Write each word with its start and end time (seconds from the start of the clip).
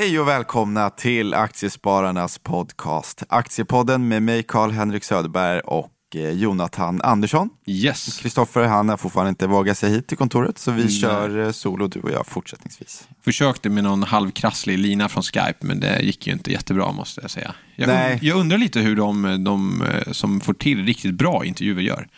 Hej 0.00 0.20
och 0.20 0.28
välkomna 0.28 0.90
till 0.90 1.34
Aktiespararnas 1.34 2.38
podcast. 2.38 3.22
Aktiepodden 3.28 4.08
med 4.08 4.22
mig 4.22 4.42
Karl-Henrik 4.42 5.04
Söderberg 5.04 5.60
och 5.60 5.92
eh, 6.14 6.30
Jonathan 6.30 7.00
Andersson. 7.02 7.50
Yes. 7.66 8.18
Kristoffer 8.18 8.64
han 8.64 8.88
har 8.88 8.96
fortfarande 8.96 9.28
inte 9.28 9.46
vågat 9.46 9.78
sig 9.78 9.90
hit 9.90 10.06
till 10.06 10.16
kontoret 10.16 10.58
så 10.58 10.70
vi 10.70 10.88
kör 10.88 11.44
eh, 11.44 11.50
solo 11.50 11.86
du 11.86 12.00
och 12.00 12.10
jag 12.10 12.26
fortsättningsvis. 12.26 13.08
Försökte 13.24 13.70
med 13.70 13.84
någon 13.84 14.02
halvkrasslig 14.02 14.78
lina 14.78 15.08
från 15.08 15.22
Skype, 15.22 15.58
men 15.60 15.80
det 15.80 16.02
gick 16.02 16.26
ju 16.26 16.32
inte 16.32 16.52
jättebra 16.52 16.92
måste 16.92 17.20
jag 17.20 17.30
säga. 17.30 17.54
Jag, 17.76 17.86
Nej. 17.86 18.18
jag 18.22 18.38
undrar 18.38 18.58
lite 18.58 18.80
hur 18.80 18.96
de, 18.96 19.44
de 19.44 19.82
eh, 19.82 20.12
som 20.12 20.40
får 20.40 20.54
till 20.54 20.86
riktigt 20.86 21.14
bra 21.14 21.44
intervjuer 21.44 21.82
gör. 21.82 22.08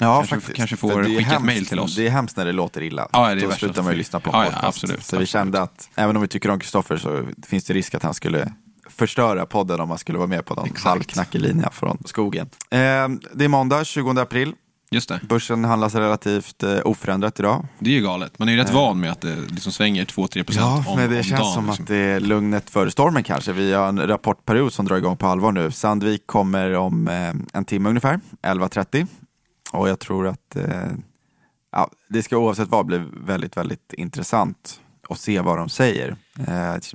Ja, 0.00 0.24
Kanske- 0.28 0.52
kanske 0.52 0.76
får 0.76 1.04
skicka 1.04 1.36
ett 1.36 1.42
mail 1.42 1.66
till 1.66 1.78
oss. 1.78 1.96
Det 1.96 2.06
är 2.06 2.10
hemskt 2.10 2.36
när 2.36 2.44
det 2.44 2.52
låter 2.52 2.82
illa. 2.82 3.08
Ja, 3.12 3.34
det 3.34 3.40
Då 3.40 3.50
slutar 3.50 3.82
man 3.82 3.92
ju 3.92 3.98
lyssna 3.98 4.20
på 4.20 4.30
en 4.30 4.36
Ja, 4.36 4.44
ja, 4.44 4.50
podcast. 4.50 4.66
absolut, 4.68 4.90
så 4.90 4.96
vi 4.96 5.02
absolut. 5.16 5.28
kände 5.28 5.60
att 5.62 5.88
även 5.94 6.16
om 6.16 6.22
vi 6.22 6.28
tycker 6.28 6.50
om 6.50 6.60
Kristoffer 6.60 6.96
så 6.96 7.24
finns 7.46 7.64
det 7.64 7.74
risk 7.74 7.94
att 7.94 8.02
han 8.02 8.14
skulle 8.14 8.52
förstöra 8.90 9.46
podden 9.46 9.80
om 9.80 9.88
han 9.88 9.98
skulle 9.98 10.18
vara 10.18 10.28
med 10.28 10.44
på 10.44 10.54
någon 10.54 10.68
halvknackig 10.84 11.40
linje 11.40 11.68
från 11.72 11.98
skogen. 12.04 12.46
Eh, 12.70 12.78
det 13.34 13.44
är 13.44 13.48
måndag 13.48 13.84
20 13.84 14.20
april. 14.20 14.52
Just 14.90 15.08
det. 15.08 15.20
Börsen 15.28 15.64
handlas 15.64 15.94
relativt 15.94 16.62
eh, 16.62 16.78
oförändrat 16.84 17.40
idag. 17.40 17.66
Det 17.78 17.90
är 17.90 17.94
ju 17.94 18.00
galet. 18.02 18.38
Man 18.38 18.48
är 18.48 18.52
ju 18.52 18.58
rätt 18.58 18.70
van 18.72 19.00
med 19.00 19.10
att 19.12 19.20
det 19.20 19.36
liksom 19.48 19.72
svänger 19.72 20.04
2-3% 20.04 20.56
Ja, 20.58 20.84
om, 20.86 20.96
men 20.98 21.10
det 21.10 21.16
om 21.16 21.22
känns 21.22 21.40
dagen. 21.40 21.52
som 21.54 21.66
liksom. 21.66 21.82
att 21.84 21.88
det 21.88 21.96
är 21.96 22.20
lugnet 22.20 22.70
före 22.70 22.90
stormen 22.90 23.22
kanske. 23.22 23.52
Vi 23.52 23.72
har 23.72 23.88
en 23.88 24.06
rapportperiod 24.06 24.72
som 24.72 24.86
drar 24.86 24.96
igång 24.96 25.16
på 25.16 25.26
allvar 25.26 25.52
nu. 25.52 25.70
Sandvik 25.70 26.26
kommer 26.26 26.74
om 26.74 27.08
eh, 27.08 27.32
en 27.58 27.64
timme 27.64 27.88
ungefär, 27.88 28.20
11.30. 28.42 29.06
Och 29.72 29.88
jag 29.88 29.98
tror 29.98 30.26
att 30.26 30.56
eh, 30.56 30.92
ja, 31.72 31.90
det 32.08 32.22
ska 32.22 32.38
oavsett 32.38 32.68
vad 32.68 32.86
bli 32.86 33.02
väldigt, 33.12 33.56
väldigt 33.56 33.92
intressant 33.92 34.80
att 35.08 35.20
se 35.20 35.40
vad 35.40 35.58
de 35.58 35.68
säger. 35.68 36.16
Eh, 36.38 36.74
det 36.74 36.92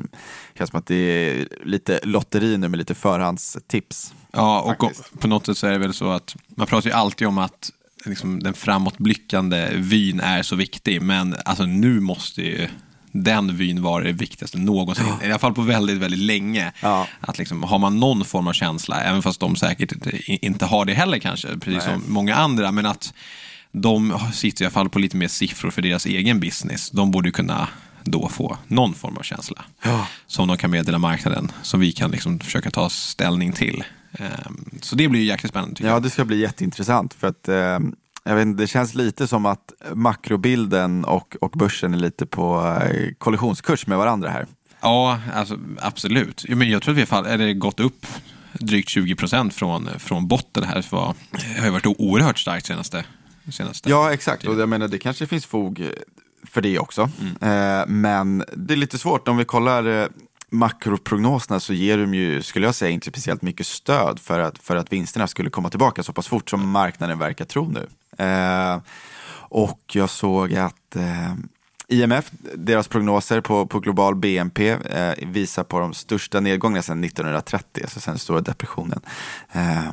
känns 0.57 0.69
som 0.69 0.79
att 0.79 0.85
det 0.85 0.95
är 0.95 1.47
lite 1.63 1.99
lotteri 2.03 2.57
nu 2.57 2.67
med 2.67 2.77
lite 2.77 2.95
förhandstips. 2.95 4.13
Ja, 4.31 4.61
och, 4.61 4.67
faktiskt. 4.67 5.19
på 5.19 5.27
något 5.27 5.45
sätt 5.45 5.57
så 5.57 5.67
är 5.67 5.71
det 5.71 5.77
väl 5.77 5.93
så 5.93 6.09
att 6.09 6.35
man 6.47 6.67
pratar 6.67 6.89
ju 6.89 6.95
alltid 6.95 7.27
om 7.27 7.37
att 7.37 7.71
liksom, 8.05 8.43
den 8.43 8.53
framåtblickande 8.53 9.69
vyn 9.75 10.19
är 10.19 10.43
så 10.43 10.55
viktig, 10.55 11.01
men 11.01 11.35
alltså, 11.45 11.65
nu 11.65 11.99
måste 11.99 12.41
ju 12.41 12.67
den 13.15 13.55
vyn 13.57 13.81
vara 13.81 14.03
det 14.03 14.11
viktigaste 14.11 14.57
någonsin. 14.57 15.05
I 15.23 15.25
alla 15.25 15.39
fall 15.39 15.53
på 15.53 15.61
väldigt, 15.61 15.97
väldigt 15.97 16.19
länge. 16.19 16.71
Ja. 16.81 17.07
Att 17.19 17.37
liksom, 17.37 17.63
har 17.63 17.79
man 17.79 17.99
någon 17.99 18.25
form 18.25 18.47
av 18.47 18.53
känsla, 18.53 19.01
även 19.03 19.21
fast 19.21 19.39
de 19.39 19.55
säkert 19.55 19.91
inte- 19.91 20.33
inte 20.45 20.65
har 20.65 20.85
det 20.85 20.93
heller 20.93 21.19
kanske, 21.19 21.47
precis 21.47 21.85
Nej. 21.85 21.93
som 21.93 22.13
många 22.13 22.35
andra, 22.35 22.71
men 22.71 22.85
att 22.85 23.13
de 23.71 24.19
sitter 24.33 24.63
i 24.63 24.65
alla 24.65 24.71
fall 24.71 24.89
på 24.89 24.99
lite 24.99 25.17
mer 25.17 25.27
siffror 25.27 25.71
för 25.71 25.81
deras 25.81 26.05
egen 26.05 26.39
business. 26.39 26.89
De 26.89 27.11
borde 27.11 27.31
kunna 27.31 27.67
då 28.03 28.29
få 28.29 28.57
någon 28.67 28.93
form 28.93 29.17
av 29.17 29.21
känsla 29.23 29.65
Ja. 29.83 30.07
som 30.27 30.47
de 30.47 30.57
kan 30.57 30.71
meddela 30.71 30.97
marknaden, 30.99 31.51
som 31.61 31.79
vi 31.79 31.91
kan 31.91 32.11
liksom 32.11 32.39
försöka 32.39 32.71
ta 32.71 32.89
ställning 32.89 33.51
till. 33.53 33.83
Ehm, 34.19 34.65
Så 34.81 34.95
det 34.95 35.07
blir 35.07 35.19
ju 35.21 35.25
jäkligt 35.27 35.49
spännande 35.49 35.87
Ja, 35.87 35.99
det 35.99 36.09
ska 36.09 36.25
bli 36.25 36.39
jätteintressant 36.41 37.13
för 37.13 37.27
att 37.27 37.47
eh, 37.47 37.79
jag 38.23 38.35
vet, 38.35 38.41
inte, 38.47 38.63
det 38.63 38.67
känns 38.67 38.93
lite 38.95 39.27
som 39.27 39.45
att 39.45 39.73
makrobilden 39.93 41.05
och, 41.05 41.35
och 41.41 41.51
börsen 41.51 41.93
är 41.93 41.97
lite 41.97 42.25
på 42.25 42.77
eh, 42.81 43.13
kollisionskurs 43.17 43.87
med 43.87 43.97
varandra 43.97 44.29
här. 44.29 44.45
Ja, 44.81 45.19
alltså, 45.33 45.57
absolut. 45.81 46.45
Men 46.49 46.69
jag 46.69 46.81
tror 46.81 46.91
att 46.93 46.97
vi 46.97 47.15
har 47.15 47.23
eller 47.23 47.53
gått 47.53 47.79
upp 47.79 48.05
drygt 48.53 48.89
20 48.89 49.15
procent 49.15 49.53
från, 49.53 49.89
från 49.99 50.27
botten 50.27 50.63
här. 50.63 50.85
Var- 50.89 51.15
det 51.31 51.59
har 51.59 51.65
ju 51.65 51.71
varit 51.71 51.85
oerhört 51.85 52.39
starkt 52.39 52.65
senaste. 52.65 53.05
senaste. 53.51 53.89
Ja, 53.89 54.13
exakt. 54.13 54.45
Och 54.47 54.59
jag 54.59 54.69
menar, 54.69 54.87
det 54.87 54.97
kanske 54.99 55.27
finns 55.27 55.45
fog 55.45 55.89
för 56.47 56.61
det 56.61 56.79
också. 56.79 57.01
Eh, 57.41 57.83
men 57.87 58.43
det 58.55 58.73
är 58.73 58.77
lite 58.77 58.97
svårt. 58.97 59.27
Om 59.27 59.37
vi 59.37 59.45
kollar 59.45 60.01
eh, 60.01 60.07
makroprognoserna 60.53 61.59
så 61.59 61.73
ger 61.73 61.97
de 61.97 62.13
ju, 62.13 62.41
skulle 62.41 62.65
jag 62.65 62.75
säga, 62.75 62.91
inte 62.91 63.09
speciellt 63.09 63.41
mycket 63.41 63.67
stöd 63.67 64.19
för 64.19 64.39
att, 64.39 64.59
för 64.59 64.75
att 64.75 64.93
vinsterna 64.93 65.27
skulle 65.27 65.49
komma 65.49 65.69
tillbaka 65.69 66.03
så 66.03 66.13
pass 66.13 66.27
fort 66.27 66.49
som 66.49 66.69
marknaden 66.69 67.19
verkar 67.19 67.45
tro 67.45 67.71
nu. 67.71 67.87
Eh, 68.25 68.81
och 69.35 69.81
jag 69.93 70.09
såg 70.09 70.55
att 70.55 70.95
eh, 70.95 71.33
IMF, 71.87 72.31
deras 72.55 72.87
prognoser 72.87 73.41
på, 73.41 73.67
på 73.67 73.79
global 73.79 74.15
BNP 74.15 74.69
eh, 74.69 75.13
visar 75.27 75.63
på 75.63 75.79
de 75.79 75.93
största 75.93 76.39
nedgångarna 76.39 76.81
sedan 76.81 77.03
1930, 77.03 77.83
alltså 77.83 77.99
sedan 77.99 78.17
stora 78.17 78.41
depressionen. 78.41 79.01
Eh, 79.51 79.91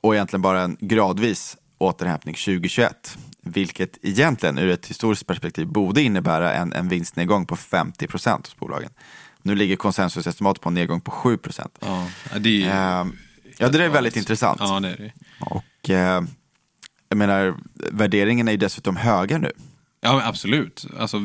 och 0.00 0.14
egentligen 0.14 0.42
bara 0.42 0.60
en 0.60 0.76
gradvis 0.80 1.56
återhämtning 1.78 2.34
2021. 2.34 3.18
Vilket 3.40 3.98
egentligen 4.02 4.58
ur 4.58 4.70
ett 4.70 4.86
historiskt 4.86 5.26
perspektiv 5.26 5.66
borde 5.66 6.02
innebära 6.02 6.52
en, 6.52 6.72
en 6.72 6.88
vinstnedgång 6.88 7.46
på 7.46 7.56
50 7.56 8.06
procent 8.06 8.46
hos 8.46 8.56
bolagen. 8.56 8.90
Nu 9.42 9.54
ligger 9.54 9.76
konsensusestimatet 9.76 10.62
på 10.62 10.68
en 10.68 10.74
nedgång 10.74 11.00
på 11.00 11.10
7 11.10 11.36
procent. 11.36 11.78
Ja, 11.80 12.06
det 12.38 12.62
är. 12.64 13.00
Ehm, 13.00 13.12
ja, 13.58 13.68
det 13.68 13.84
är 13.84 13.88
väldigt 13.88 14.16
intressant. 14.16 14.60
Ja, 14.60 14.80
det 14.80 14.88
är 14.88 14.96
det. 14.96 15.12
Och 15.40 15.90
eh, 15.90 16.22
jag 17.08 17.18
menar, 17.18 17.54
värderingen 17.90 18.48
är 18.48 18.52
ju 18.52 18.58
dessutom 18.58 18.96
höga 18.96 19.38
nu. 19.38 19.52
Ja, 20.00 20.22
absolut. 20.24 20.86
Alltså, 20.98 21.18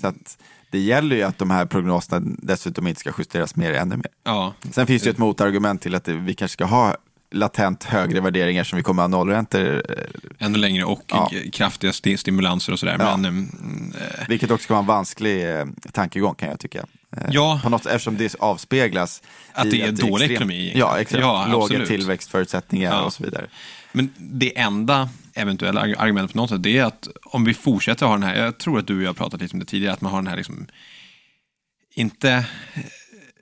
Så 0.00 0.06
att 0.06 0.38
det 0.70 0.78
gäller 0.78 1.16
ju 1.16 1.22
att 1.22 1.38
de 1.38 1.50
här 1.50 1.66
prognoserna 1.66 2.36
dessutom 2.42 2.86
inte 2.86 3.00
ska 3.00 3.12
justeras 3.18 3.56
mer 3.56 3.72
ännu 3.72 3.96
mer. 3.96 4.06
ja, 4.24 4.54
Sen 4.70 4.86
finns 4.86 5.02
det 5.02 5.06
ju 5.06 5.10
ett 5.12 5.18
motargument 5.18 5.82
till 5.82 5.94
att 5.94 6.08
vi 6.08 6.34
kanske 6.34 6.52
ska 6.52 6.64
ha 6.64 6.96
latent 7.32 7.84
högre 7.84 8.20
värderingar 8.20 8.64
som 8.64 8.76
vi 8.76 8.82
kommer 8.82 9.02
att 9.02 9.10
ha 9.10 9.18
nollräntor 9.18 9.82
eh, 9.88 10.04
ännu 10.46 10.58
längre 10.58 10.84
och 10.84 11.02
Ja. 11.06 11.30
kraftiga 11.52 11.90
sti- 11.90 12.16
stimulanser 12.16 12.72
och 12.72 12.78
sådär. 12.78 12.96
Ja. 12.98 13.16
Men, 13.16 13.24
mm, 13.24 13.92
eh, 14.00 14.28
Vilket 14.28 14.50
också 14.50 14.66
kan 14.66 14.74
vara 14.74 14.80
en 14.80 14.86
vansklig 14.86 15.50
eh, 15.58 15.66
tankegång 15.92 16.34
kan 16.34 16.48
jag 16.48 16.60
tycka. 16.60 16.86
Eh, 17.16 17.22
Ja. 17.30 17.60
På 17.62 17.68
något, 17.68 17.86
eftersom 17.86 18.16
det 18.16 18.34
avspeglas 18.38 19.22
Att 19.52 19.70
det 19.70 19.82
är 19.82 19.92
dålig 19.92 20.12
extremt- 20.24 20.30
ekonomi. 20.30 20.72
Ja, 20.74 20.98
exakt. 20.98 21.20
Ja, 21.20 21.46
Låga 21.50 21.64
absolut. 21.64 21.88
tillväxtförutsättningar 21.88 22.90
Ja. 22.92 23.02
och 23.02 23.12
så 23.12 23.22
vidare. 23.24 23.46
Men 23.92 24.10
det 24.16 24.58
enda 24.58 25.08
eventuella 25.34 25.80
arg- 25.80 25.94
argumentet 25.98 26.32
på 26.32 26.38
något 26.38 26.50
sätt, 26.50 26.62
det 26.62 26.78
är 26.78 26.84
att 26.84 27.08
om 27.24 27.44
vi 27.44 27.54
fortsätter 27.54 28.06
ha 28.06 28.12
den 28.12 28.22
här, 28.22 28.36
jag 28.36 28.58
tror 28.58 28.78
att 28.78 28.86
du 28.86 28.96
och 28.96 29.02
jag 29.02 29.08
har 29.08 29.14
pratat 29.14 29.40
lite 29.40 29.52
om 29.52 29.58
det 29.60 29.66
tidigare, 29.66 29.92
att 29.94 30.00
man 30.00 30.12
har 30.12 30.18
den 30.18 30.26
här 30.26 30.36
liksom, 30.36 30.66
inte 31.94 32.44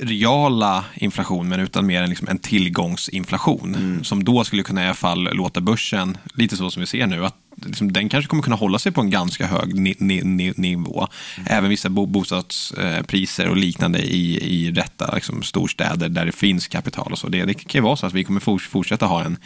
reala 0.01 0.85
inflation, 0.95 1.49
men 1.49 1.61
utan 1.61 1.87
mer 1.87 2.03
en, 2.03 2.09
liksom 2.09 2.29
en 2.29 2.39
tillgångsinflation. 2.39 3.75
Mm. 3.75 4.05
Som 4.05 4.25
då 4.25 4.45
skulle 4.45 4.63
kunna 4.63 4.83
i 4.83 4.85
alla 4.85 4.95
fall 4.95 5.29
låta 5.33 5.61
börsen, 5.61 6.19
lite 6.35 6.57
så 6.57 6.71
som 6.71 6.81
vi 6.81 6.87
ser 6.87 7.07
nu, 7.07 7.27
att 7.27 7.37
liksom, 7.67 7.93
den 7.93 8.09
kanske 8.09 8.29
kommer 8.29 8.43
kunna 8.43 8.57
hålla 8.57 8.79
sig 8.79 8.93
på 8.93 9.01
en 9.01 9.11
ganska 9.11 9.47
hög 9.47 9.75
ni, 9.75 9.95
ni, 9.99 10.23
ni, 10.23 10.53
nivå. 10.57 11.09
Mm. 11.37 11.47
Även 11.51 11.71
vissa 11.71 11.89
bo, 11.89 12.07
bostadspriser 12.07 13.49
och 13.49 13.57
liknande 13.57 13.99
i, 13.99 14.37
i 14.37 14.73
rätta 14.73 15.15
liksom, 15.15 15.43
storstäder 15.43 16.09
där 16.09 16.27
det 16.27 16.33
finns 16.33 16.69
kapital 16.69 17.13
och 17.13 17.19
så. 17.19 17.29
Det, 17.29 17.45
det 17.45 17.55
kan 17.55 17.79
ju 17.79 17.83
vara 17.83 17.97
så 17.97 18.07
att 18.07 18.15
vi 18.15 18.25
kommer 18.25 18.41
fort, 18.41 18.63
fortsätta 18.63 19.07
ha 19.07 19.25
en 19.25 19.39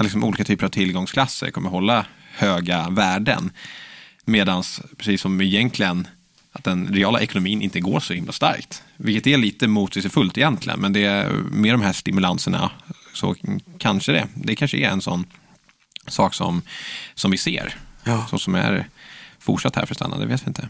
liksom 0.00 0.24
olika 0.24 0.44
typer 0.44 0.66
av 0.66 0.70
tillgångsklasser 0.70 1.50
kommer 1.50 1.70
hålla 1.70 2.06
höga 2.36 2.88
värden. 2.90 3.50
Medan, 4.24 4.62
precis 4.96 5.20
som 5.20 5.40
egentligen, 5.40 6.08
att 6.52 6.64
den 6.64 6.88
reala 6.88 7.20
ekonomin 7.20 7.62
inte 7.62 7.80
går 7.80 8.00
så 8.00 8.14
himla 8.14 8.32
starkt. 8.32 8.82
Vilket 8.96 9.26
är 9.26 9.36
lite 9.36 9.68
motsägelsefullt 9.68 10.38
egentligen, 10.38 10.80
men 10.80 10.92
det 10.92 11.04
är 11.04 11.30
med 11.32 11.74
de 11.74 11.82
här 11.82 11.92
stimulanserna 11.92 12.70
så 13.14 13.34
kanske 13.78 14.12
det. 14.12 14.28
Det 14.34 14.56
kanske 14.56 14.78
är 14.78 14.88
en 14.88 15.02
sån 15.02 15.24
sak 16.06 16.34
som, 16.34 16.62
som 17.14 17.30
vi 17.30 17.36
ser. 17.36 17.76
Ja. 18.04 18.26
Så 18.30 18.38
som 18.38 18.54
är 18.54 18.88
fortsatt 19.38 19.76
här 19.76 19.86
för 19.86 19.94
att 19.94 19.98
stanna, 19.98 20.18
det 20.18 20.26
vet 20.26 20.42
vi 20.42 20.48
inte. 20.48 20.66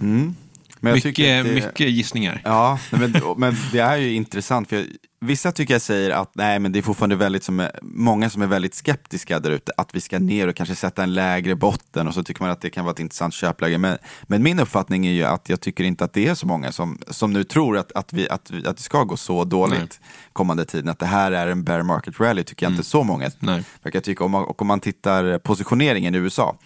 Men 0.85 0.95
mycket, 0.95 1.17
det- 1.17 1.45
mycket 1.55 1.91
gissningar. 1.91 2.43
Ja, 2.45 2.79
men, 2.91 3.15
men 3.37 3.57
det 3.73 3.79
är 3.79 3.97
ju 3.97 4.13
intressant. 4.15 4.69
För 4.69 4.77
jag, 4.77 4.87
vissa 5.21 5.53
tycker 5.53 5.75
jag 5.75 5.83
säger 5.83 6.11
att 6.11 6.31
nej, 6.35 6.59
men 6.59 6.73
det 6.73 6.79
är 6.79 6.83
fortfarande 6.83 7.17
väldigt 7.17 7.45
som, 7.45 7.61
är- 7.61 7.79
många 7.83 8.31
som 8.31 8.43
är 8.43 8.47
väldigt 8.47 8.75
skeptiska 8.75 9.41
där 9.41 9.51
ute. 9.51 9.73
Att 9.77 9.95
vi 9.95 10.01
ska 10.01 10.19
ner 10.19 10.49
och 10.49 10.57
kanske 10.57 10.75
sätta 10.75 11.03
en 11.03 11.15
lägre 11.15 11.55
botten 11.55 12.09
och 12.09 12.15
så 12.15 12.23
tycker 12.25 12.43
man 12.43 12.51
att 12.51 12.61
det 12.61 12.71
kan 12.71 12.85
vara 12.85 12.93
ett 12.93 12.99
intressant 13.01 13.35
köpläge. 13.35 13.79
Men, 13.79 13.99
men 14.23 14.43
min 14.43 14.61
uppfattning 14.61 15.07
är 15.07 15.13
ju 15.13 15.25
att 15.25 15.49
jag 15.49 15.61
tycker 15.61 15.85
inte 15.85 16.05
att 16.05 16.13
det 16.13 16.29
är 16.29 16.35
så 16.35 16.47
många 16.47 16.73
som, 16.73 16.99
som 17.11 17.33
nu 17.33 17.45
tror 17.45 17.79
att, 17.79 17.93
att, 17.93 18.13
vi, 18.13 18.29
att, 18.29 18.51
vi, 18.51 18.67
att 18.67 18.77
det 18.77 18.83
ska 18.83 19.05
gå 19.05 19.17
så 19.17 19.45
dåligt 19.45 19.79
Nej. 19.79 19.89
kommande 20.33 20.65
tiden. 20.65 20.89
Att 20.89 20.99
det 20.99 21.07
här 21.07 21.33
är 21.33 21.47
en 21.47 21.65
bear 21.65 21.83
market 21.83 22.21
rally 22.21 22.45
tycker 22.45 22.67
jag 22.67 22.73
inte 22.73 22.85
så 22.85 23.03
många 23.05 23.31
Nej. 23.39 23.65
verkar 23.83 24.01
tycka. 24.01 24.25
Om 24.25 24.31
man, 24.31 24.45
och 24.45 24.63
om 24.63 24.67
man 24.69 24.81
tittar 24.81 25.39
positioneringen 25.39 26.15
i 26.15 26.19
USA, 26.19 26.59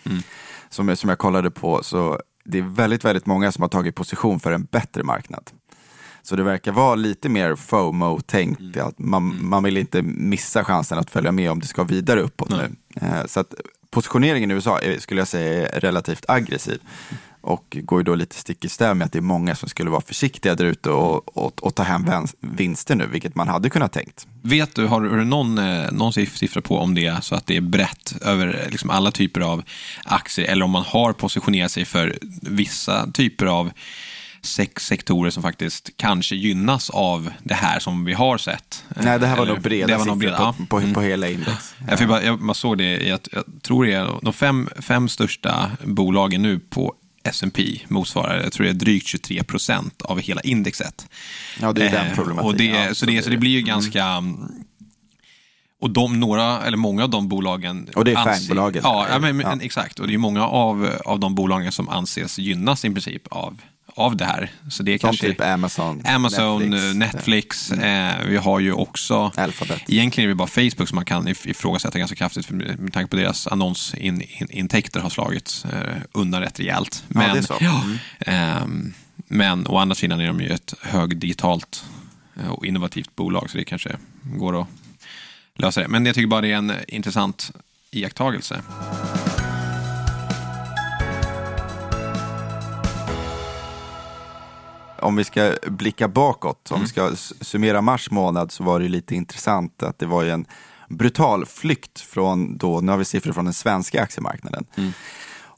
som, 0.70 0.88
jag- 0.88 0.98
som 0.98 1.08
jag 1.08 1.18
kollade 1.18 1.50
på, 1.50 1.82
så 1.82 2.20
det 2.48 2.58
är 2.58 2.62
väldigt, 2.62 3.04
väldigt 3.04 3.26
många 3.26 3.52
som 3.52 3.62
har 3.62 3.69
tagit 3.69 3.94
position 3.94 4.40
för 4.40 4.52
en 4.52 4.64
bättre 4.64 5.02
marknad. 5.02 5.50
Så 6.22 6.37
det 6.37 6.43
verkar 6.43 6.72
vara 6.72 6.94
lite 6.94 7.28
mer 7.28 7.56
FOMO-tänkt. 7.56 8.76
Att 8.76 8.98
man, 8.98 9.38
man 9.48 9.62
vill 9.62 9.76
inte 9.76 10.02
missa 10.02 10.64
chansen 10.64 10.98
att 10.98 11.10
följa 11.10 11.32
med 11.32 11.50
om 11.50 11.60
det 11.60 11.66
ska 11.66 11.84
vidare 11.84 12.20
uppåt 12.20 12.48
nu. 12.50 12.70
Eh, 13.00 13.26
Så 13.26 13.40
att 13.40 13.54
positioneringen 13.90 14.50
i 14.50 14.54
USA 14.54 14.78
är, 14.78 14.98
skulle 14.98 15.20
jag 15.20 15.28
säga 15.28 15.69
är 15.69 15.81
relativt 15.81 16.25
aggressiv. 16.28 16.81
Och 17.46 17.76
går 17.82 18.00
ju 18.00 18.04
då 18.04 18.14
lite 18.14 18.37
stick 18.37 18.64
i 18.64 18.69
stäv 18.69 18.96
med 18.96 19.04
att 19.04 19.12
det 19.12 19.19
är 19.19 19.22
många 19.22 19.54
som 19.54 19.69
skulle 19.69 19.90
vara 19.90 20.00
försiktiga 20.00 20.54
där 20.54 20.64
ute 20.64 20.90
och, 20.90 21.37
och, 21.38 21.64
och 21.64 21.75
ta 21.75 21.82
hem 21.82 22.06
vinster 22.40 22.94
nu, 22.94 23.06
vilket 23.06 23.34
man 23.34 23.48
hade 23.48 23.70
kunnat 23.70 23.93
tänkt. 23.93 24.26
Vet 24.43 24.75
du, 24.75 24.87
har 24.87 25.00
du 25.00 25.25
någon, 25.25 25.58
eh, 25.58 25.93
någon 25.93 26.12
siff- 26.12 26.37
siffra 26.37 26.62
på 26.62 26.78
om 26.78 26.94
det 26.94 27.06
är 27.06 27.20
så 27.20 27.34
att 27.34 27.46
det 27.46 27.56
är 27.56 27.60
brett 27.60 28.14
över 28.22 28.62
eh, 28.64 28.70
liksom 28.70 28.90
alla 28.90 29.10
typer 29.10 29.40
av 29.40 29.62
aktier 30.04 30.46
eller 30.46 30.64
om 30.64 30.70
man 30.70 30.84
har 30.87 31.12
positionerat 31.12 31.70
sig 31.72 31.84
för 31.84 32.19
vissa 32.43 33.10
typer 33.12 33.46
av 33.46 33.70
sex 34.42 34.87
sektorer 34.87 35.31
som 35.31 35.42
faktiskt 35.42 35.90
kanske 35.96 36.37
gynnas 36.37 36.90
av 36.90 37.31
det 37.42 37.54
här 37.54 37.78
som 37.78 38.04
vi 38.04 38.12
har 38.12 38.38
sett. 38.38 38.84
Nej, 38.88 39.19
det 39.19 39.26
här 39.26 39.37
var 39.37 39.42
Eller- 39.42 39.54
nog 39.54 39.62
breda 39.62 39.87
det 39.87 39.96
var 39.96 40.04
nog 40.06 40.19
breda, 40.19 40.54
på, 40.58 40.66
på, 40.66 40.76
ja. 40.78 40.82
Mm. 40.82 40.94
på 40.94 41.00
hela 41.00 41.28
index. 41.28 41.75
Jag, 41.88 41.99
fick 41.99 42.08
bara, 42.08 42.22
jag 42.22 42.40
man 42.40 42.54
såg 42.54 42.78
det, 42.78 43.10
att, 43.12 43.28
jag 43.32 43.44
tror 43.62 43.84
det 43.84 43.92
är 43.92 44.10
de 44.22 44.32
fem, 44.32 44.69
fem 44.81 45.08
största 45.08 45.70
bolagen 45.84 46.42
nu 46.42 46.58
på 46.58 46.94
S&P 47.26 47.81
motsvarar, 47.88 48.43
jag 48.43 48.52
tror 48.52 48.64
det 48.64 48.70
är 48.70 48.75
drygt 48.75 49.06
23 49.06 49.44
procent 49.44 50.02
av 50.02 50.20
hela 50.20 50.40
indexet. 50.40 51.06
Ja, 51.61 51.73
det 51.73 51.87
är 51.87 51.90
den 51.93 52.06
Eh, 52.06 52.14
problematiken. 52.14 52.46
Och 52.75 52.87
det, 52.88 52.96
så, 52.96 53.06
det, 53.06 53.23
så 53.23 53.31
det 53.31 53.37
blir 53.37 53.50
ju 53.50 53.61
ganska... 53.62 54.05
mm, 54.05 54.49
Och 55.81 55.90
de, 55.90 56.20
några, 56.20 56.62
eller 56.62 56.76
många 56.76 57.02
av 57.05 57.11
de 57.11 57.28
bolagen... 57.28 57.88
Och 57.96 58.05
det 58.05 58.12
är 58.12 58.25
FANG-bolagen, 58.25 58.82
Ja, 58.84 59.06
ja, 59.11 59.19
men, 59.19 59.37
men, 59.37 59.58
Ja. 59.58 59.64
exakt. 59.64 59.99
Och 60.00 60.06
det 60.06 60.14
är 60.14 60.19
många 60.19 60.46
av, 60.46 60.90
av 61.05 61.20
de 61.20 61.34
bolagen 61.34 61.73
som 61.73 61.88
anses 61.88 62.38
gynnas 62.38 62.84
i 62.84 62.90
princip 62.90 63.26
av, 63.31 63.61
av 63.94 64.16
det 64.16 64.24
här. 64.24 64.50
Så 64.70 64.82
det 64.82 64.94
är 64.94 64.98
Som 64.98 65.08
kanske... 65.08 65.26
typ 65.26 65.40
Amazon, 65.40 66.02
Amazon, 66.06 66.70
Netflix, 66.70 67.70
Netflix, 67.70 67.72
eh, 67.72 68.26
vi 68.28 68.36
har 68.36 68.60
ju 68.60 68.72
också... 68.72 69.32
Alphabet. 69.36 69.82
Egentligen 69.88 70.24
är 70.26 70.28
det 70.28 70.34
bara 70.34 70.48
Facebook 70.48 70.88
som 70.88 70.96
man 70.96 71.04
kan 71.04 71.28
if- 71.28 71.46
ifrågasätta 71.48 71.98
ganska 71.98 72.16
kraftigt 72.16 72.46
för 72.46 72.54
med 72.54 72.92
tanke 72.92 73.10
på 73.10 73.16
deras 73.16 73.46
annonsintäkter 73.46 75.00
har 75.00 75.10
slagits 75.10 75.64
eh, 75.64 75.96
undan 76.12 76.40
rätt 76.40 76.60
rejält. 76.60 77.04
Ja, 77.08 77.14
Men, 77.18 77.32
det 77.32 77.38
är 77.38 77.42
så. 77.42 77.54
Ja, 77.60 77.82
Mm. 77.84 77.98
ehm, 78.20 78.94
men 79.28 79.66
å 79.66 79.76
andra 79.78 79.94
sidan 79.94 80.20
är 80.20 80.26
de 80.26 80.40
ju 80.40 80.48
ett 80.48 80.74
högdigitalt 80.82 81.84
eh, 82.40 82.48
och 82.48 82.66
innovativt 82.66 83.16
bolag 83.16 83.50
så 83.50 83.58
det 83.58 83.64
kanske 83.64 83.96
går 84.22 84.60
att 84.60 84.66
lösa 85.58 85.80
det. 85.80 85.88
Men 85.88 86.06
jag 86.06 86.14
tycker 86.14 86.26
bara 86.28 86.40
det 86.40 86.52
är 86.52 86.56
en 86.56 86.72
intressant 86.88 87.50
iakttagelse. 87.90 88.62
Om 95.06 95.16
vi 95.16 95.24
ska 95.24 95.54
blicka 95.66 96.08
bakåt, 96.08 96.70
Mm. 96.70 96.76
om 96.80 96.82
vi 96.84 96.88
ska 96.88 97.10
s- 97.12 97.32
summera 97.40 97.80
mars 97.80 98.10
månad 98.10 98.52
så 98.52 98.64
var 98.64 98.78
det 98.78 98.82
ju 98.82 98.88
lite 98.88 99.14
intressant 99.14 99.82
att 99.82 99.98
det 99.98 100.06
var 100.06 100.22
ju 100.22 100.30
en 100.30 100.46
brutal 100.88 101.46
flykt 101.46 102.00
från 102.00 102.56
då, 102.58 102.80
nu 102.80 102.92
har 102.92 102.98
vi 102.98 103.04
siffror 103.04 103.32
från 103.32 103.44
den 103.44 103.54
svenska 103.54 104.02
aktiemarknaden. 104.02 104.64
Mm. 104.76 104.92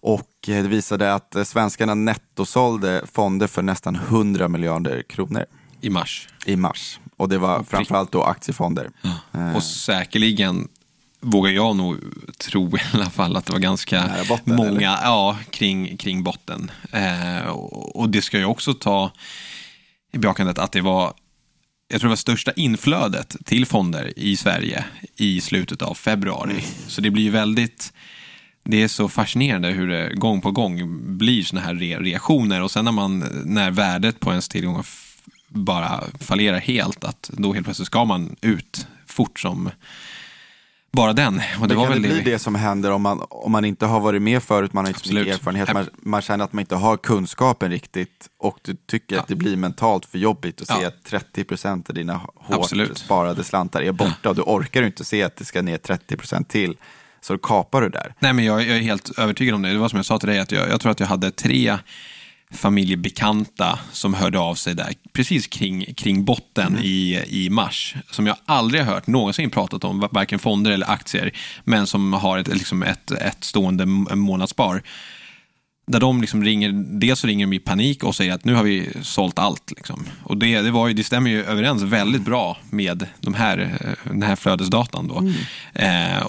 Och 0.00 0.28
eh, 0.48 0.62
det 0.62 0.68
visade 0.68 1.14
att 1.14 1.34
eh, 1.34 1.44
svenskarna 1.44 1.94
nettosålde 1.94 3.02
fonder 3.12 3.46
för 3.46 3.62
nästan 3.62 3.94
100 3.96 4.48
miljarder 4.48 5.02
kronor 5.02 5.44
I 5.80 5.90
mars. 5.90 6.28
i 6.46 6.56
mars. 6.56 7.00
Och 7.16 7.28
det 7.28 7.38
var 7.38 7.62
framförallt 7.62 8.12
då 8.12 8.22
aktiefonder. 8.22 8.90
Eh, 9.32 9.56
Och 9.56 9.62
säkerligen 9.62 10.68
vågar 11.20 11.50
jag 11.50 11.76
nog 11.76 11.96
tro 12.38 12.76
i 12.76 12.80
alla 12.92 13.10
fall 13.10 13.36
att 13.36 13.46
det 13.46 13.52
var 13.52 13.60
ganska 13.60 14.10
botten, 14.28 14.56
många 14.56 14.70
eller? 14.70 15.02
ja, 15.02 15.38
kring, 15.50 15.96
kring 15.96 16.22
botten. 16.22 16.70
Eh, 16.92 17.48
och, 17.48 17.96
och 17.96 18.08
det 18.08 18.22
ska 18.22 18.38
jag 18.38 18.50
också 18.50 18.74
ta 18.74 19.10
i 20.12 20.18
beakandet 20.18 20.58
att 20.58 20.72
det 20.72 20.80
var 20.80 21.14
jag 21.88 22.00
tror 22.00 22.08
det 22.08 22.12
var 22.12 22.16
största 22.16 22.52
inflödet 22.52 23.36
till 23.44 23.66
fonder 23.66 24.12
i 24.18 24.36
Sverige 24.36 24.84
i 25.16 25.40
slutet 25.40 25.82
av 25.82 25.94
februari. 25.94 26.50
Mm. 26.50 26.64
Så 26.86 27.00
det 27.00 27.10
blir 27.10 27.22
ju 27.22 27.30
väldigt, 27.30 27.92
det 28.64 28.82
är 28.82 28.88
så 28.88 29.08
fascinerande 29.08 29.68
hur 29.68 29.88
det 29.88 30.14
gång 30.14 30.40
på 30.40 30.50
gång 30.50 30.98
blir 31.18 31.42
såna 31.42 31.60
här 31.60 31.74
re 31.74 31.98
reaktioner 31.98 32.62
och 32.62 32.70
sen 32.70 32.84
när, 32.84 32.92
man, 32.92 33.18
när 33.44 33.70
värdet 33.70 34.20
på 34.20 34.30
ens 34.30 34.48
tillgångar 34.48 34.86
bara 35.48 36.04
fallerar 36.20 36.58
helt, 36.58 37.04
att 37.04 37.30
då 37.32 37.52
helt 37.52 37.66
plötsligt 37.66 37.86
ska 37.86 38.04
man 38.04 38.36
ut 38.40 38.86
fort 39.06 39.40
som 39.40 39.70
bara 40.98 41.12
den. 41.12 41.34
Och 41.60 41.68
det 41.68 41.74
Det 41.74 41.74
var 41.74 41.84
kan 41.84 41.92
väl 41.92 42.02
det 42.02 42.08
bli 42.08 42.20
det 42.32 42.38
som 42.38 42.54
händer 42.54 42.90
om 42.90 43.02
man, 43.02 43.22
om 43.30 43.52
man 43.52 43.64
inte 43.64 43.86
har 43.86 44.00
varit 44.00 44.22
med 44.22 44.42
förut, 44.42 44.72
man 44.72 44.84
har 44.84 44.88
inte 44.88 45.08
så 45.08 45.14
mycket 45.14 45.34
erfarenhet, 45.34 45.72
man, 45.74 45.86
man 46.02 46.22
känner 46.22 46.44
att 46.44 46.52
man 46.52 46.60
inte 46.60 46.74
har 46.76 46.96
kunskapen 46.96 47.70
riktigt 47.70 48.28
och 48.38 48.58
du 48.62 48.76
tycker 48.86 49.16
Ja. 49.16 49.22
att 49.22 49.28
det 49.28 49.34
blir 49.34 49.56
mentalt 49.56 50.06
för 50.06 50.18
jobbigt 50.18 50.60
att 50.60 50.66
se 50.68 50.74
Ja. 50.82 50.88
att 50.88 51.04
30% 51.36 51.88
av 51.88 51.94
dina 51.94 52.14
hårt 52.14 52.58
Absolut. 52.58 52.98
sparade 52.98 53.44
slantar 53.44 53.82
är 53.82 53.92
borta 53.92 54.28
och 54.28 54.34
du 54.36 54.42
orkar 54.42 54.82
inte 54.82 55.04
se 55.04 55.22
att 55.22 55.36
det 55.36 55.44
ska 55.44 55.62
ner 55.62 55.78
30% 55.78 56.44
till. 56.48 56.76
Så 57.20 57.38
kapar 57.38 57.80
du 57.82 57.88
där. 57.88 58.14
Nej, 58.18 58.32
men 58.32 58.44
jag, 58.44 58.60
jag 58.62 58.76
är 58.76 58.80
helt 58.80 59.18
övertygad 59.18 59.54
om 59.54 59.62
det. 59.62 59.72
Det 59.72 59.78
var 59.78 59.88
som 59.88 59.96
jag 59.96 60.06
sa 60.06 60.18
till 60.18 60.28
dig, 60.28 60.38
att 60.38 60.52
jag, 60.52 60.68
jag 60.68 60.80
tror 60.80 60.92
att 60.92 61.00
jag 61.00 61.06
hade 61.06 61.30
tre 61.30 61.78
familjebekanta 62.50 63.78
som 63.92 64.14
hörde 64.14 64.38
av 64.38 64.54
sig 64.54 64.74
där 64.74 64.94
precis 65.12 65.46
kring, 65.46 65.94
kring 65.94 66.24
botten 66.24 66.78
i, 66.82 67.22
i 67.26 67.50
mars. 67.50 67.94
Som 68.10 68.26
jag 68.26 68.36
aldrig 68.46 68.84
har 68.84 68.94
hört 68.94 69.06
någonsin 69.06 69.50
pratat 69.50 69.84
om, 69.84 70.08
varken 70.12 70.38
fonder 70.38 70.70
eller 70.70 70.90
aktier, 70.90 71.32
men 71.64 71.86
som 71.86 72.12
har 72.12 72.38
ett, 72.38 72.48
liksom 72.48 72.82
ett, 72.82 73.10
ett 73.10 73.44
stående 73.44 73.86
månadsspar. 73.86 74.82
Där 75.86 76.00
de 76.00 76.20
liksom 76.20 76.44
ringer, 76.44 76.72
dels 77.00 77.24
ringer 77.24 77.46
de 77.46 77.56
i 77.56 77.58
panik 77.58 78.04
och 78.04 78.14
säger 78.14 78.32
att 78.32 78.44
nu 78.44 78.54
har 78.54 78.62
vi 78.62 78.88
sålt 79.02 79.38
allt. 79.38 79.70
Liksom. 79.76 80.04
Och 80.22 80.36
det, 80.36 80.60
det, 80.60 80.70
var 80.70 80.88
ju, 80.88 80.94
det 80.94 81.04
stämmer 81.04 81.30
ju 81.30 81.44
överens 81.44 81.82
väldigt 81.82 82.22
bra 82.22 82.58
med 82.70 83.06
de 83.20 83.34
här, 83.34 83.78
den 84.04 84.22
här 84.22 84.36
flödesdatan. 84.36 85.08
Då. 85.08 85.32
Eh, 85.80 86.26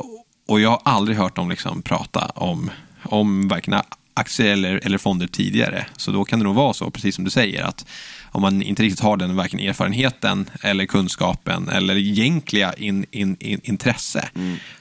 och 0.47 0.59
jag 0.59 0.69
har 0.69 0.81
aldrig 0.85 1.17
hört 1.17 1.35
dem 1.35 1.49
liksom 1.49 1.81
prata 1.81 2.25
om, 2.25 2.71
om 3.03 3.47
varken 3.47 3.73
aktier 4.19 4.53
eller, 4.53 4.85
eller 4.85 4.97
fonder 4.97 5.27
tidigare. 5.27 5.85
Så 5.97 6.11
då 6.11 6.25
kan 6.25 6.39
det 6.39 6.45
nog 6.45 6.55
vara 6.55 6.73
så, 6.73 6.91
precis 6.91 7.15
som 7.15 7.23
du 7.23 7.31
säger, 7.31 7.63
att 7.63 7.85
om 8.31 8.41
man 8.41 8.61
inte 8.61 8.83
riktigt 8.83 8.99
har 8.99 9.17
den 9.17 9.35
varken 9.35 9.59
erfarenheten 9.59 10.49
eller 10.63 10.85
kunskapen 10.85 11.69
eller 11.69 11.97
egentliga 11.97 12.73
in, 12.73 13.05
in, 13.11 13.37
in, 13.39 13.61
intresse 13.63 14.29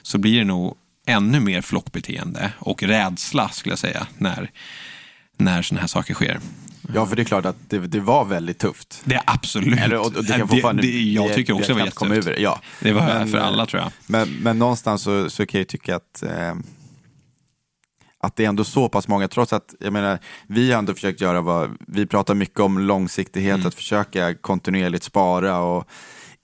så 0.01 0.17
blir 0.17 0.39
det 0.39 0.45
nog 0.45 0.75
ännu 1.07 1.39
mer 1.39 1.61
flockbeteende 1.61 2.51
och 2.59 2.83
rädsla 2.83 3.49
skulle 3.49 3.71
jag 3.71 3.79
säga 3.79 4.07
när, 4.17 4.51
när 5.37 5.61
sådana 5.61 5.81
här 5.81 5.87
saker 5.87 6.13
sker. 6.13 6.39
Ja, 6.93 7.05
för 7.05 7.15
det 7.15 7.21
är 7.21 7.23
klart 7.23 7.45
att 7.45 7.55
det, 7.69 7.79
det 7.79 7.99
var 7.99 8.25
väldigt 8.25 8.59
tufft. 8.59 9.01
Det 9.03 9.15
är 9.15 9.21
absolut. 9.25 9.79
Eller, 9.79 9.97
och, 9.97 10.05
och 10.05 10.23
det 10.23 10.31
kan 10.31 10.39
det, 10.39 10.47
fortfarande, 10.47 10.81
det, 10.81 11.01
jag 11.01 11.33
tycker 11.33 11.53
också 11.53 11.67
det 11.67 11.79
var 11.79 11.85
jättetufft. 11.85 12.27
över. 12.27 12.39
Ja. 12.39 12.61
Det 12.79 12.91
var 12.91 13.05
Men, 13.05 13.27
för 13.27 13.37
alla 13.37 13.65
tror 13.65 13.81
jag. 13.81 13.91
Men, 14.07 14.29
men 14.29 14.59
någonstans 14.59 15.01
så, 15.01 15.29
så 15.29 15.45
kan 15.45 15.59
jag 15.59 15.67
tycka 15.67 15.95
att, 15.95 16.23
eh, 16.23 16.55
att 18.21 18.35
det 18.35 18.45
är 18.45 18.49
ändå 18.49 18.63
så 18.63 18.89
pass 18.89 19.07
många, 19.07 19.27
trots 19.27 19.53
att 19.53 19.75
jag 19.79 19.93
menar, 19.93 20.19
vi 20.47 20.71
har 20.71 20.79
ändå 20.79 20.93
försökt 20.93 21.21
göra 21.21 21.41
vad, 21.41 21.77
vi 21.87 22.05
pratar 22.05 22.33
mycket 22.35 22.59
om 22.59 22.79
långsiktighet, 22.79 23.55
Mm. 23.55 23.67
att 23.67 23.73
försöka 23.75 24.33
kontinuerligt 24.35 25.03
spara 25.03 25.59
och 25.59 25.87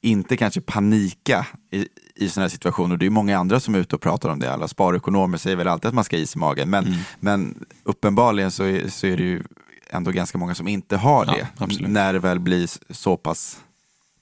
inte 0.01 0.37
kanske 0.37 0.61
panika 0.61 1.45
i, 1.71 1.87
i 2.15 2.29
sådana 2.29 2.43
här 2.43 2.49
situationer. 2.49 2.97
Det 2.97 3.05
är 3.05 3.09
många 3.09 3.37
andra 3.37 3.59
som 3.59 3.75
är 3.75 3.79
ute 3.79 3.95
och 3.95 4.01
pratar 4.01 4.29
om 4.29 4.39
det, 4.39 4.53
alla 4.53 4.67
sparekonomer 4.67 5.37
säger 5.37 5.55
väl 5.55 5.67
alltid 5.67 5.87
att 5.87 5.93
man 5.95 6.03
ska 6.03 6.15
ha 6.15 6.21
is 6.21 6.35
i 6.35 6.39
magen, 6.39 6.69
men, 6.69 6.85
Mm. 6.85 6.99
men 7.19 7.65
uppenbarligen 7.83 8.51
så 8.51 8.63
är, 8.63 8.87
så 8.89 9.07
är 9.07 9.17
det 9.17 9.23
ju 9.23 9.43
ändå 9.89 10.11
ganska 10.11 10.37
många 10.37 10.55
som 10.55 10.67
inte 10.67 10.97
har 10.97 11.25
Ja, 11.25 11.31
det, 11.33 11.47
absolut. 11.57 11.89
när 11.91 12.13
det 12.13 12.19
väl 12.19 12.39
blir 12.39 12.69
så 12.93 13.17
pass 13.17 13.57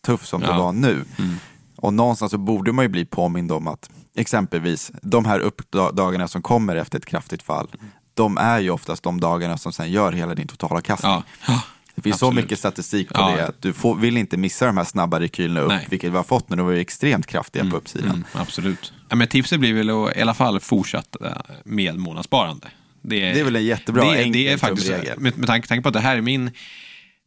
tufft 0.05 0.27
som 0.27 0.41
det 0.41 0.47
Ja. 0.47 0.57
var 0.57 0.71
nu. 0.71 1.05
Mm. 1.19 1.35
Och 1.83 1.93
någonstans 1.93 2.31
så 2.31 2.37
borde 2.37 2.71
man 2.71 2.85
ju 2.85 2.89
bli 2.89 3.05
påmind 3.05 3.51
om 3.51 3.67
att 3.67 3.89
exempelvis 4.15 4.91
de 5.01 5.25
här 5.25 5.39
uppdagarna 5.39 6.27
som 6.27 6.41
kommer 6.41 6.75
efter 6.75 6.97
ett 6.97 7.05
kraftigt 7.05 7.43
fall, 7.43 7.67
de 8.13 8.37
är 8.37 8.59
ju 8.59 8.69
oftast 8.69 9.03
de 9.03 9.19
dagarna 9.19 9.57
som 9.57 9.73
sen 9.73 9.91
gör 9.91 10.11
hela 10.11 10.35
din 10.35 10.47
totalavkastning. 10.47 11.11
Ja. 11.11 11.23
Ja. 11.47 11.61
Det 11.95 12.01
finns 12.01 12.15
absolut. 12.15 12.35
så 12.35 12.41
mycket 12.41 12.59
statistik 12.59 13.09
på 13.09 13.21
Ja. 13.21 13.35
det 13.35 13.47
att 13.47 13.61
du 13.61 13.73
får, 13.73 13.95
vill 13.95 14.17
inte 14.17 14.37
missa 14.37 14.65
de 14.65 14.77
här 14.77 14.83
snabba 14.83 15.19
rekylerna 15.19 15.61
upp, 15.61 15.67
Nej. 15.69 15.87
vilket 15.89 16.11
vi 16.11 16.15
har 16.15 16.23
fått 16.23 16.49
nu. 16.49 16.55
De 16.55 16.65
var 16.65 16.73
extremt 16.73 17.27
kraftiga 17.27 17.69
på 17.69 17.77
uppsidan. 17.77 18.09
Mm, 18.09 18.23
absolut. 18.33 18.93
Ja, 19.09 19.15
men 19.15 19.27
tipset 19.27 19.59
blir 19.59 19.73
väl 19.73 19.89
att 19.89 20.17
i 20.17 20.21
alla 20.21 20.33
fall 20.33 20.59
fortsätta 20.59 21.43
med 21.63 21.97
månadssparande. 21.97 22.67
Det 23.01 23.19
Det 23.19 23.39
är 23.39 23.43
väl 23.43 23.55
en 23.55 23.65
jättebra, 23.65 24.03
det, 24.03 24.17
enkel 24.17 24.31
det 24.31 24.47
är 24.47 24.57
faktiskt, 24.57 24.91
med, 25.17 25.37
med 25.37 25.47
tanke, 25.47 25.67
tanke 25.67 25.81
på 25.81 25.87
att 25.87 25.93
det 25.93 25.99
här 25.99 26.17
är 26.17 26.21
min 26.21 26.51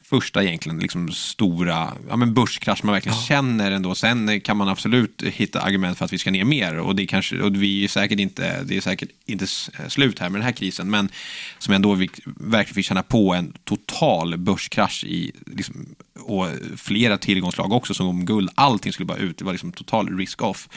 första 0.09 0.45
egentligen 0.45 0.79
liksom 0.79 1.13
stora 1.13 1.93
ja, 2.09 2.17
men 2.17 2.35
börskrasch 2.35 2.85
man 2.85 2.93
verkligen 2.93 3.19
känner 3.19 3.71
ändå. 3.71 3.95
Sen 3.95 4.41
kan 4.41 4.57
man 4.57 4.69
absolut 4.69 5.23
hitta 5.23 5.61
argument 5.61 5.99
för 5.99 6.05
att 6.05 6.13
vi 6.13 6.19
ska 6.19 6.31
ner 6.31 6.45
mer 6.45 6.79
och 6.79 6.97
det 6.97 7.03
är, 7.03 7.07
kanske, 7.07 7.41
och 7.41 7.55
vi 7.63 7.85
är 7.85 7.89
säkert 7.89 8.19
inte, 8.21 8.63
det 8.63 8.77
är 8.77 8.81
säkert 8.81 9.09
inte 9.27 9.45
s- 9.45 9.71
slut 9.89 10.19
här 10.19 10.29
med 10.31 10.41
den 10.41 10.45
här 10.45 10.53
krisen 10.53 10.91
men 10.91 11.09
som 11.59 11.75
ändå 11.75 11.95
vi, 11.95 12.11
verkligen 12.25 12.75
fick 12.75 12.87
känna 12.87 13.03
på 13.03 13.35
en 13.35 13.53
total 13.65 14.37
börskrasch 14.37 15.05
i, 15.05 15.33
liksom, 15.47 15.87
och 16.21 16.47
flera 16.77 17.19
tillgångslag 17.19 17.73
också 17.73 17.95
som 17.95 18.07
om 18.09 18.25
guld, 18.25 18.51
allting 18.55 18.93
skulle 18.93 19.07
bara 19.07 19.19
ut, 19.19 19.39
det 19.39 19.45
var 19.45 19.53
liksom 19.53 19.73
total 19.73 20.19
risk-off 20.19 20.69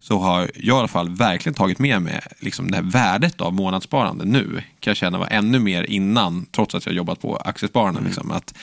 så 0.00 0.18
har 0.18 0.40
jag 0.40 0.64
i 0.64 0.70
alla 0.70 0.88
fall 0.88 1.10
verkligen 1.10 1.54
tagit 1.54 1.78
med 1.78 2.02
mig 2.02 2.20
liksom 2.38 2.70
det 2.70 2.76
här 2.76 2.84
värdet 2.84 3.40
av 3.40 3.54
månadssparande 3.54 4.24
nu. 4.24 4.62
Kan 4.80 4.90
jag 4.90 4.96
känna 4.96 5.18
var 5.18 5.28
ännu 5.30 5.58
mer 5.58 5.82
innan, 5.82 6.46
trots 6.46 6.74
att 6.74 6.86
jag 6.86 6.94
jobbat 6.94 7.20
på 7.20 7.36
aktiesparande. 7.36 8.00
Liksom, 8.00 8.30
att, 8.30 8.54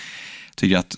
tycker 0.55 0.77
att, 0.77 0.95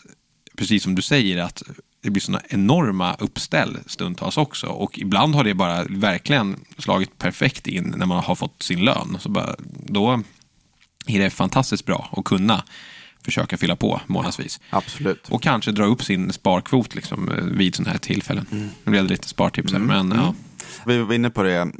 precis 0.58 0.84
som 0.84 0.96
du 0.96 1.02
säger, 1.02 1.38
att 1.38 1.64
det 2.02 2.10
blir 2.10 2.22
sådana 2.22 2.44
enorma 2.50 3.16
uppställ 3.20 3.78
stundtals 3.86 4.38
också. 4.38 4.68
Och 4.68 5.00
ibland 5.00 5.36
har 5.36 5.44
det 5.44 5.54
bara 5.54 5.84
verkligen 5.84 6.60
slagit 6.78 7.18
perfekt 7.18 7.68
in 7.68 7.94
när 7.98 8.06
man 8.06 8.24
har 8.24 8.36
fått 8.36 8.64
sin 8.64 8.86
lön. 8.86 9.18
Så 9.20 9.30
bara, 9.30 9.56
då 9.86 10.24
är 11.08 11.20
det 11.20 11.30
fantastiskt 11.30 11.86
bra 11.86 12.10
att 12.12 12.26
kunna 12.26 12.64
försöka 13.26 13.58
fylla 13.58 13.76
på 13.76 14.02
månadsvis. 14.08 14.60
Absolut. 14.70 15.30
Och 15.30 15.44
kanske 15.44 15.72
dra 15.72 15.86
upp 15.86 16.04
sin 16.04 16.34
sparkvot 16.34 16.96
liksom, 16.96 17.32
eh, 17.32 17.44
vid 17.44 17.76
sådana 17.76 17.92
här 17.92 18.00
tillfällen. 18.00 18.46
Nu 18.84 18.92
blev 18.92 19.04
det 19.04 19.10
lite 19.10 19.28
spartips 19.28 19.74
här, 19.74 19.80
men 19.80 20.12
ja. 20.12 20.34
Vi 20.86 20.98
var 20.98 21.14
inne 21.14 21.30
på 21.30 21.44
det, 21.44 21.72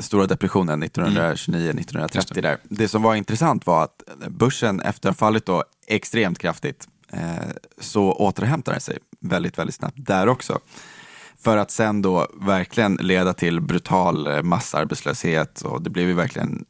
stora 0.00 0.26
depressionen 0.26 0.84
1929-1930 0.84 2.40
där. 2.42 2.58
Det 2.62 2.88
som 2.88 3.02
var 3.02 3.14
intressant 3.14 3.66
var 3.66 3.84
att 3.84 4.02
börsen 4.28 4.80
efter 4.80 5.08
att 5.08 5.14
ha 5.14 5.26
fallit 5.26 5.46
då 5.46 5.64
extremt 5.86 6.38
kraftigt 6.38 6.88
eh, 7.12 7.20
så 7.80 8.12
återhämtar 8.12 8.72
den 8.72 8.80
sig 8.80 8.98
väldigt, 9.20 9.58
väldigt 9.58 9.74
snabbt 9.74 9.96
där 9.96 10.26
också. 10.26 10.58
För 11.38 11.56
att 11.56 11.70
sen 11.70 12.02
då 12.02 12.26
verkligen 12.40 12.94
leda 12.94 13.32
till 13.32 13.60
brutal 13.60 14.26
eh, 14.26 14.42
massarbetslöshet 14.42 15.60
och 15.60 15.82
det 15.82 15.90
blev 15.90 16.08
ju 16.08 16.14
verkligen 16.14 16.64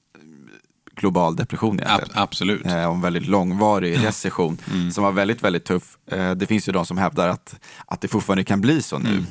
global 0.96 1.36
depression 1.36 1.80
egentligen. 1.80 2.10
Ab 2.14 2.22
absolut. 2.22 2.66
Eh, 2.66 2.84
och 2.84 2.94
en 2.94 3.00
väldigt 3.00 3.26
långvarig 3.26 4.04
recession 4.04 4.58
Mm. 4.72 4.90
som 4.90 5.04
var 5.04 5.12
väldigt, 5.12 5.42
väldigt 5.42 5.64
tuff. 5.64 5.96
Eh, 6.10 6.30
det 6.30 6.46
finns 6.46 6.68
ju 6.68 6.72
de 6.72 6.86
som 6.86 6.98
hävdar 6.98 7.28
att, 7.28 7.54
att 7.86 8.00
det 8.00 8.08
fortfarande 8.08 8.44
kan 8.44 8.60
bli 8.60 8.82
så 8.82 8.98
nu. 8.98 9.24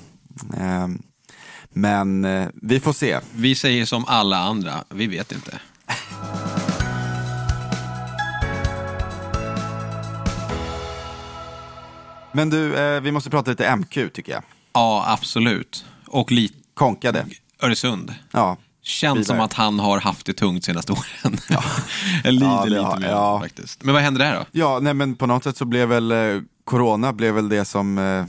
Mm. 0.54 0.94
Eh, 0.94 0.98
men 1.74 2.26
eh, 2.26 2.48
vi 2.62 2.80
får 2.80 2.94
se. 2.94 3.20
Vi 3.36 3.56
säger 3.56 3.86
som 3.86 4.06
alla 4.08 4.38
andra, 4.38 4.74
vi 4.90 5.08
vet 5.08 5.32
inte. 5.32 5.60
Men 12.32 12.50
du, 12.50 12.76
eh, 12.78 13.02
vi 13.02 13.12
måste 13.12 13.30
prata 13.30 13.52
lite 13.52 13.76
MQ 13.76 13.94
tycker 14.14 14.32
jag. 14.32 14.44
Ja, 14.74 15.04
absolut. 15.08 15.86
Och 16.08 16.32
lite 16.32 16.56
Konkade. 16.74 17.26
Öresund. 17.62 18.14
Ja, 18.32 18.58
Känns 18.84 19.16
Vidare. 19.18 19.26
som 19.26 19.40
att 19.40 19.54
han 19.54 19.80
har 19.80 20.00
haft 20.00 20.26
det 20.26 20.34
tungt 20.34 20.64
senaste 20.64 20.92
åren. 21.24 21.38
Ja. 21.50 21.64
Jag 22.24 22.34
lider 22.34 22.46
Ja, 22.48 22.64
det 22.64 22.70
lite 22.70 23.00
med 23.00 23.10
ja. 23.12 23.40
faktiskt. 23.40 23.84
Men 23.84 23.94
vad 23.94 24.04
hände 24.04 24.20
där 24.24 24.36
då? 24.36 24.46
ja 24.52 24.80
nej, 24.82 24.94
men 24.94 25.16
på 25.16 25.26
något 25.26 25.44
sätt 25.44 25.58
så 25.58 25.66
blev 25.66 25.88
väl 25.90 26.12
eh, 26.12 26.42
corona 26.64 27.14
blev 27.14 27.34
väl 27.34 27.50
det 27.50 27.66
som 27.66 27.98
eh, 27.98 28.26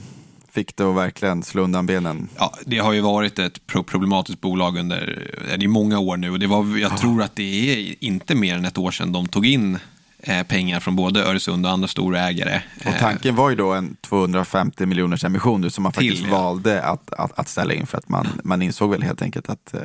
fick 0.53 0.77
det 0.77 0.85
att 0.85 0.97
verkligen 0.97 1.43
slå 1.43 1.63
undan 1.63 1.87
benen. 1.87 2.29
Ja, 2.39 2.55
det 2.67 2.79
har 2.79 2.93
ju 2.93 3.01
varit 3.01 3.39
ett 3.39 3.67
pro- 3.67 3.83
problematiskt 3.83 4.41
bolag 4.41 4.77
under 4.79 5.31
i 5.63 5.67
många 5.69 5.99
år 5.99 6.17
nu 6.17 6.31
och 6.31 6.39
det 6.39 6.47
var, 6.47 6.79
jag 6.79 6.99
tror 6.99 7.23
att 7.23 7.37
det 7.37 7.71
är 7.73 7.95
inte 8.05 8.35
mer 8.35 8.55
än 8.55 8.65
ett 8.65 8.79
år 8.79 8.91
sedan 8.91 9.13
de 9.13 9.29
tog 9.29 9.47
in 9.47 9.79
eh, 10.21 10.43
pengar 10.43 10.81
från 10.81 10.97
både 10.97 11.25
Öresund 11.25 11.67
och 11.67 11.73
andra 11.73 11.89
stora 11.89 12.21
ägare. 12.21 12.61
Och 12.87 12.95
tanken 12.99 13.37
var 13.37 13.51
ju 13.51 13.57
då 13.57 13.73
en 13.73 13.97
250 14.01 14.87
miljoners 14.87 15.25
emission 15.25 15.71
som 15.71 15.83
man 15.83 15.93
Till, 15.93 16.11
faktiskt 16.11 16.31
ja. 16.33 16.43
valde 16.43 16.83
att, 16.83 17.13
att, 17.13 17.39
att 17.39 17.49
ställa 17.49 17.75
in 17.75 17.87
för 17.87 17.99
att 17.99 18.09
man, 18.09 18.29
man 18.45 18.63
insåg 18.63 18.91
väl 18.91 19.03
helt 19.03 19.23
enkelt 19.23 19.49
att 19.49 19.75
eh, 19.75 19.81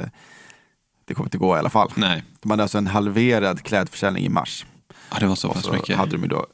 det 1.08 1.14
kommer 1.14 1.28
inte 1.28 1.38
gå 1.38 1.56
i 1.56 1.60
alla 1.60 1.70
fall. 1.70 1.92
Nej, 1.96 2.24
De 2.42 2.52
hade 2.52 2.64
alltså 2.64 2.78
en 2.78 2.88
halverad 2.88 3.64
klädförsäljning 3.64 4.26
i 4.26 4.30
mars. 4.30 4.66
ja, 5.12 5.18
det 5.20 5.28
var 5.28 5.36
så 5.36 5.50
pass 5.50 5.64
så 5.64 5.74
mycket. 5.74 5.98
hade 5.98 6.12
de 6.12 6.22
ju 6.22 6.28
då 6.28 6.46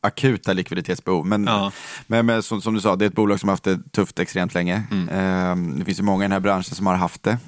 akuta 0.00 0.52
likviditetsbehov. 0.52 1.26
Men, 1.26 1.44
Ja. 1.44 1.72
men, 2.06 2.26
men 2.26 2.42
som, 2.42 2.62
som 2.62 2.74
du 2.74 2.80
sa, 2.80 2.96
det 2.96 3.04
är 3.04 3.06
ett 3.06 3.14
bolag 3.14 3.40
som 3.40 3.48
har 3.48 3.52
haft 3.52 3.64
det 3.64 3.92
tufft 3.92 4.18
extremt 4.18 4.54
länge. 4.54 4.82
Mm. 4.90 5.08
Eh, 5.08 5.76
det 5.78 5.84
finns 5.84 5.98
ju 5.98 6.02
många 6.02 6.24
i 6.24 6.24
den 6.24 6.32
här 6.32 6.40
branschen 6.40 6.74
som 6.74 6.86
har 6.86 6.94
haft 6.94 7.22
det. 7.22 7.38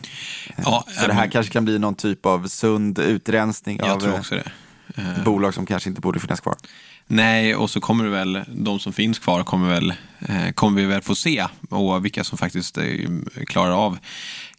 Ja, 0.57 0.85
Så 0.89 1.07
det 1.07 1.13
här 1.13 1.29
kanske 1.31 1.53
kan 1.53 1.65
bli 1.65 1.79
någon 1.79 1.95
typ 1.95 2.27
av 2.27 2.47
sund 2.49 2.99
utrensning 2.99 3.79
jag 3.79 3.89
av 3.91 4.07
eh, 4.09 4.15
också 4.21 4.35
det. 4.35 4.51
Eh, 4.97 5.25
bolag 5.25 5.55
som 5.55 5.67
kanske 5.67 5.89
inte 5.89 6.01
borde 6.01 6.21
finnas 6.21 6.41
kvar. 6.41 6.55
Nej, 7.07 7.55
och 7.57 7.71
så 7.71 7.81
kommer 7.81 8.05
det 8.05 8.11
väl, 8.11 8.45
de 8.49 8.79
som 8.79 8.93
finns 8.93 9.19
kvar 9.19 9.43
kommer, 9.45 9.69
väl, 9.69 9.95
eh, 10.29 10.51
kommer 10.55 10.81
vi 10.81 10.87
väl 10.87 11.03
få 11.03 11.15
se 11.15 11.47
och 11.71 12.05
vilka 12.05 12.25
som 12.25 12.39
faktiskt 12.39 12.79
eh, 12.79 12.85
klarar 13.47 13.73
av 13.73 13.99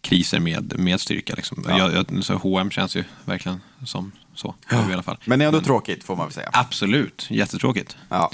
kriser 0.08 0.40
med, 0.40 0.78
med 0.78 1.00
styrka. 1.00 1.34
Liksom. 1.36 1.64
Ja. 1.68 1.78
Jag, 1.78 1.92
jag, 2.12 2.24
så 2.24 2.34
H&M 2.34 2.70
känns 2.70 2.96
ju 2.96 3.04
verkligen 3.24 3.60
som 3.84 4.12
så, 4.34 4.54
i 4.90 4.92
alla 4.92 5.02
fall. 5.02 5.18
Men 5.24 5.38
det 5.38 5.44
är 5.44 5.46
ändå 5.46 5.60
tråkigt 5.60 6.04
får 6.04 6.16
man 6.16 6.26
väl 6.26 6.32
säga. 6.32 6.50
Absolut, 6.52 7.26
jättetråkigt. 7.30 7.96
Ja. 8.08 8.30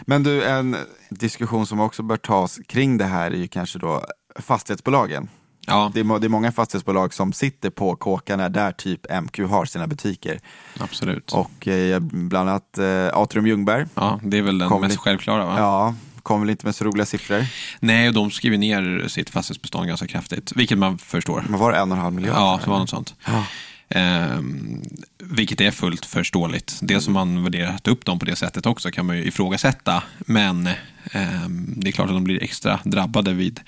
Men 0.00 0.22
du, 0.22 0.44
en 0.44 0.76
diskussion 1.10 1.66
som 1.66 1.80
också 1.80 2.02
bör 2.02 2.16
tas 2.16 2.58
kring 2.68 2.98
det 2.98 3.04
här 3.04 3.30
är 3.30 3.36
ju 3.36 3.48
kanske 3.48 3.78
då 3.78 4.04
fastighetsbolagen. 4.38 5.28
Ja, 5.66 5.90
Det 5.94 6.00
är, 6.00 6.18
det 6.18 6.26
är 6.26 6.28
många 6.28 6.52
fastighetsbolag 6.52 7.14
som 7.14 7.32
sitter 7.32 7.70
på 7.70 7.96
kåkarna 7.96 8.48
där 8.48 8.72
typ 8.72 9.00
MQ 9.22 9.38
har 9.38 9.64
sina 9.64 9.86
butiker. 9.86 10.40
absolut. 10.80 11.32
Och 11.32 11.68
eh, 11.68 12.00
bland 12.00 12.48
annat 12.50 12.78
eh, 12.78 13.08
Atrium 13.18 13.46
Ljungberg. 13.46 13.86
Ja, 13.94 14.20
det 14.22 14.38
är 14.38 14.42
väl 14.42 14.58
den 14.58 14.68
mest 14.80 14.82
lite- 14.90 14.96
självklara 15.00 15.46
va? 15.46 15.54
Ja, 15.58 15.94
kom 16.24 16.40
väl 16.40 16.50
inte 16.50 16.66
med 16.66 16.74
så 16.74 16.84
roliga 16.84 17.06
siffror. 17.06 17.46
Nej, 17.80 18.08
och 18.08 18.14
de 18.14 18.30
skriver 18.30 18.58
ner 18.58 19.08
sitt 19.08 19.30
fastighetsbestånd 19.30 19.86
ganska 19.88 20.06
kraftigt, 20.06 20.52
vilket 20.56 20.78
man 20.78 20.98
förstår. 20.98 21.44
Vad 21.48 21.60
var 21.60 21.72
det, 21.72 21.78
en 21.78 21.92
och 21.92 21.96
en 21.98 22.02
halv 22.02 22.14
miljard? 22.14 22.36
Ja, 22.36 22.60
det 22.64 22.70
var 22.70 22.78
något 22.78 22.90
sånt. 22.90 23.14
Ja. 23.26 23.44
Ehm, 23.88 24.82
vilket 25.18 25.60
är 25.60 25.70
fullt 25.70 26.06
förståeligt. 26.06 26.78
Det 26.82 27.00
som 27.00 27.12
man 27.14 27.42
värderat 27.44 27.88
upp 27.88 28.04
dem 28.04 28.18
på 28.18 28.24
det 28.24 28.36
sättet 28.36 28.66
också 28.66 28.90
kan 28.90 29.06
man 29.06 29.16
ju 29.16 29.24
ifrågasätta. 29.24 30.02
Men 30.18 30.68
ehm, 31.12 31.74
det 31.76 31.88
är 31.88 31.92
klart 31.92 32.08
att 32.08 32.14
de 32.16 32.24
blir 32.24 32.42
extra 32.42 32.80
drabbade 32.84 33.32
vid 33.32 33.60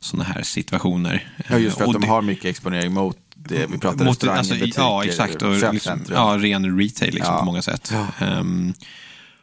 sådana 0.00 0.24
här 0.24 0.42
situationer. 0.42 1.28
Ja, 1.48 1.58
just 1.58 1.76
för 1.76 1.82
att 1.84 1.88
Och 1.94 2.00
de 2.00 2.08
har 2.08 2.22
mycket 2.22 2.44
exponering 2.44 2.92
mot 2.92 3.16
det. 3.34 3.66
Vi 3.70 3.78
pratar 3.78 4.04
mot- 4.04 4.08
restauranger, 4.14 4.38
alltså, 4.38 4.54
butiker, 4.54 4.80
Ja, 4.82 5.04
exakt. 5.04 5.42
Och 5.42 5.72
liksom, 5.72 6.04
ja, 6.10 6.36
ren 6.40 6.78
retail 6.78 7.14
liksom, 7.14 7.34
Ja. 7.34 7.38
på 7.38 7.44
många 7.44 7.62
sätt. 7.62 7.92
Ja. 7.92 8.26
Ehm, 8.26 8.74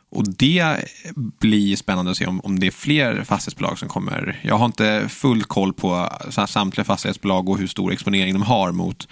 och 0.10 0.24
det 0.34 0.78
blir 1.40 1.76
spännande 1.76 2.12
att 2.12 2.18
se 2.18 2.26
om, 2.26 2.40
om 2.42 2.60
det 2.60 2.68
är 2.68 2.72
fler 2.72 3.24
fastighetsbolag 3.24 3.80
som 3.80 3.90
kommer. 3.90 4.40
Jag 4.44 4.58
har 4.58 4.66
inte 4.66 5.06
full 5.10 5.44
koll 5.44 5.74
på 5.74 6.10
sa- 6.30 6.48
samtliga 6.48 6.86
fastighetsbolag 6.86 7.50
och 7.50 7.58
hur 7.58 7.68
stor 7.68 7.92
exponering 7.94 8.34
de 8.34 8.42
har 8.42 8.72
mot, 8.72 9.08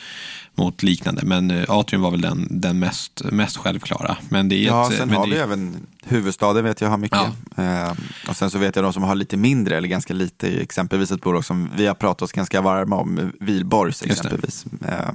mot 0.55 0.83
liknande. 0.83 1.21
Men 1.25 1.51
eh, 1.51 1.63
Atrium 1.69 2.01
var 2.01 2.11
väl 2.11 2.21
den, 2.21 2.47
den 2.51 2.79
mest, 2.79 3.21
mest 3.31 3.57
självklara. 3.57 4.17
Men 4.29 4.49
det 4.49 4.55
är 4.55 4.65
Ja, 4.65 4.91
ett, 4.91 4.97
sen 4.97 5.09
har 5.09 5.25
det, 5.27 5.31
vi 5.33 5.37
även 5.39 5.75
huvudstaden 6.03 6.63
vet 6.63 6.81
jag 6.81 6.89
har 6.89 6.97
mycket. 6.97 7.19
Eh, 7.57 7.93
och 8.29 8.35
sen 8.35 8.49
så 8.51 8.57
vet 8.57 8.75
jag 8.75 8.85
de 8.85 8.93
som 8.93 9.03
har 9.03 9.15
lite 9.15 9.37
mindre 9.37 9.77
eller 9.77 9.87
ganska 9.87 10.13
lite, 10.13 10.47
exempelvis 10.47 11.11
ett 11.11 11.21
bolag 11.21 11.45
som 11.45 11.69
vi 11.75 11.87
har 11.87 11.95
pratat 11.95 12.21
oss 12.21 12.31
ganska 12.31 12.61
varma 12.61 12.95
om, 12.95 13.31
Vilborgs 13.39 14.03
exempelvis. 14.03 14.65
Eh, 14.87 15.09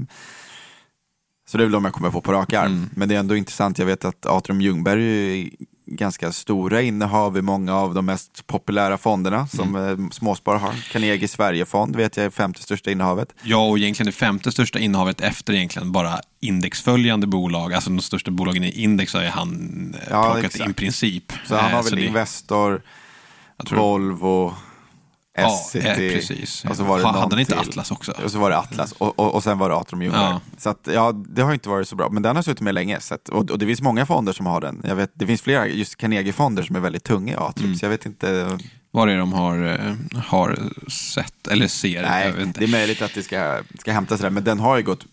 så 1.51 1.59
det 1.59 1.63
är 1.63 1.67
väl 1.67 1.73
de 1.73 1.85
jag 1.85 1.95
kommer 1.95 2.11
på 2.11 2.21
på 2.21 2.33
rak 2.33 2.53
arm. 2.53 2.67
Mm. 2.67 2.91
Men 2.95 3.09
det 3.09 3.15
är 3.15 3.19
ändå 3.19 3.37
intressant, 3.37 3.79
jag 3.79 3.87
vet 3.87 4.05
att 4.05 4.27
Atrium 4.27 4.61
Ljungberg 4.61 5.05
är 5.43 5.51
ganska 5.87 6.33
stora 6.33 6.83
innehav 6.83 7.39
i 7.39 7.43
många 7.43 7.75
av 7.77 7.95
de 7.95 8.07
mest 8.07 8.47
populära 8.47 8.99
fonderna 8.99 9.47
som 9.47 9.77
Mm. 9.77 10.05
eh, 10.05 10.11
småsparare 10.11 10.59
har. 10.59 10.73
Carnegie 10.93 11.29
Sverigefond 11.29 11.97
vet 11.97 12.17
jag 12.17 12.27
är 12.27 12.31
femte 12.31 12.63
största 12.63 12.91
innehavet. 12.91 13.35
Ja, 13.43 13.69
och 13.69 13.79
egentligen 13.79 14.07
det 14.07 14.13
femte 14.13 14.53
största 14.53 14.79
innehavet 14.79 15.21
efter 15.21 15.53
egentligen 15.55 15.93
bara 15.93 16.21
indexföljande 16.41 17.27
bolag. 17.27 17.75
Alltså 17.75 17.91
de 17.91 18.01
största 18.01 18.31
bolagen 18.31 18.65
i 18.65 18.71
index 18.83 19.15
har 19.15 19.23
ju 19.23 19.29
han 19.29 19.95
eh, 20.01 20.07
Ja, 20.11 20.23
plockat 20.33 20.45
exakt. 20.55 20.71
i 20.71 20.75
princip. 20.75 21.33
Så 21.47 21.57
han 21.57 21.71
Eh, 21.71 21.77
har 21.77 21.83
väl 21.83 21.95
det- 21.97 22.05
Investor, 22.07 22.83
jag 23.57 23.67
tror- 23.67 23.79
Volvo, 25.39 25.53
Ja, 25.75 25.81
eh, 25.81 25.97
precis. 25.97 26.65
Och 26.65 26.77
så 26.77 26.85
var 26.85 26.99
det 26.99 27.07
hade 27.07 27.19
han 27.19 27.39
inte 27.39 27.53
till. 27.53 27.61
Atlas 27.61 27.91
också? 27.91 28.13
Och 28.25 28.31
så 28.31 28.39
var 28.39 28.51
det 28.51 28.59
Atlas 28.59 28.93
och, 28.93 29.19
och, 29.19 29.35
och 29.35 29.43
sen 29.43 29.59
var 29.59 29.69
det 29.69 29.77
Atrium 29.77 30.03
Ljungberg. 30.03 30.23
Ja. 30.23 30.41
Så 30.59 30.71
att, 30.71 30.89
ja, 30.93 31.13
det 31.13 31.43
har 31.43 31.53
inte 31.53 31.69
varit 31.69 31.89
så 31.89 31.97
bra. 31.97 32.09
Men 32.11 32.23
den 32.23 32.37
har 32.37 32.43
suttit 32.43 32.61
med 32.61 32.75
länge. 32.75 33.01
Så 33.01 33.15
att, 33.15 33.29
och, 33.29 33.51
och 33.51 33.59
det 33.59 33.67
finns 33.67 33.81
många 33.83 34.07
fonder 34.07 34.33
som 34.33 34.47
har 34.47 34.61
den. 34.61 34.83
Jag 34.85 34.97
vet, 34.97 35.11
det 35.15 35.27
finns 35.27 35.43
flera, 35.43 35.67
just 35.67 35.97
Carnegie-fonder 35.97 36.63
som 36.63 36.77
är 36.77 36.81
väldigt 36.81 37.05
tunga 37.05 37.33
i 37.33 37.37
Atrium. 37.37 37.67
Mm. 37.67 37.79
Så 37.79 37.85
jag 37.85 37.91
vet 37.91 38.07
inte. 38.07 38.59
Vad 38.91 39.09
är 39.09 39.13
det 39.13 39.19
de 39.19 39.33
har, 39.33 39.67
eh, 39.67 40.21
har 40.27 40.59
sett 40.91 41.47
eller 41.49 41.67
ser? 41.69 42.03
Nej, 42.03 42.53
det 42.55 42.65
är 42.65 42.69
möjligt 42.69 43.03
att 43.03 43.15
det 43.15 43.23
ska, 43.23 43.59
ska 43.79 43.93
hämtas 43.93 44.21
där. 44.21 44.31
Men 44.31 44.45
den 44.45 44.61
har 44.61 44.77
ju 44.77 44.83
gått, 44.83 45.07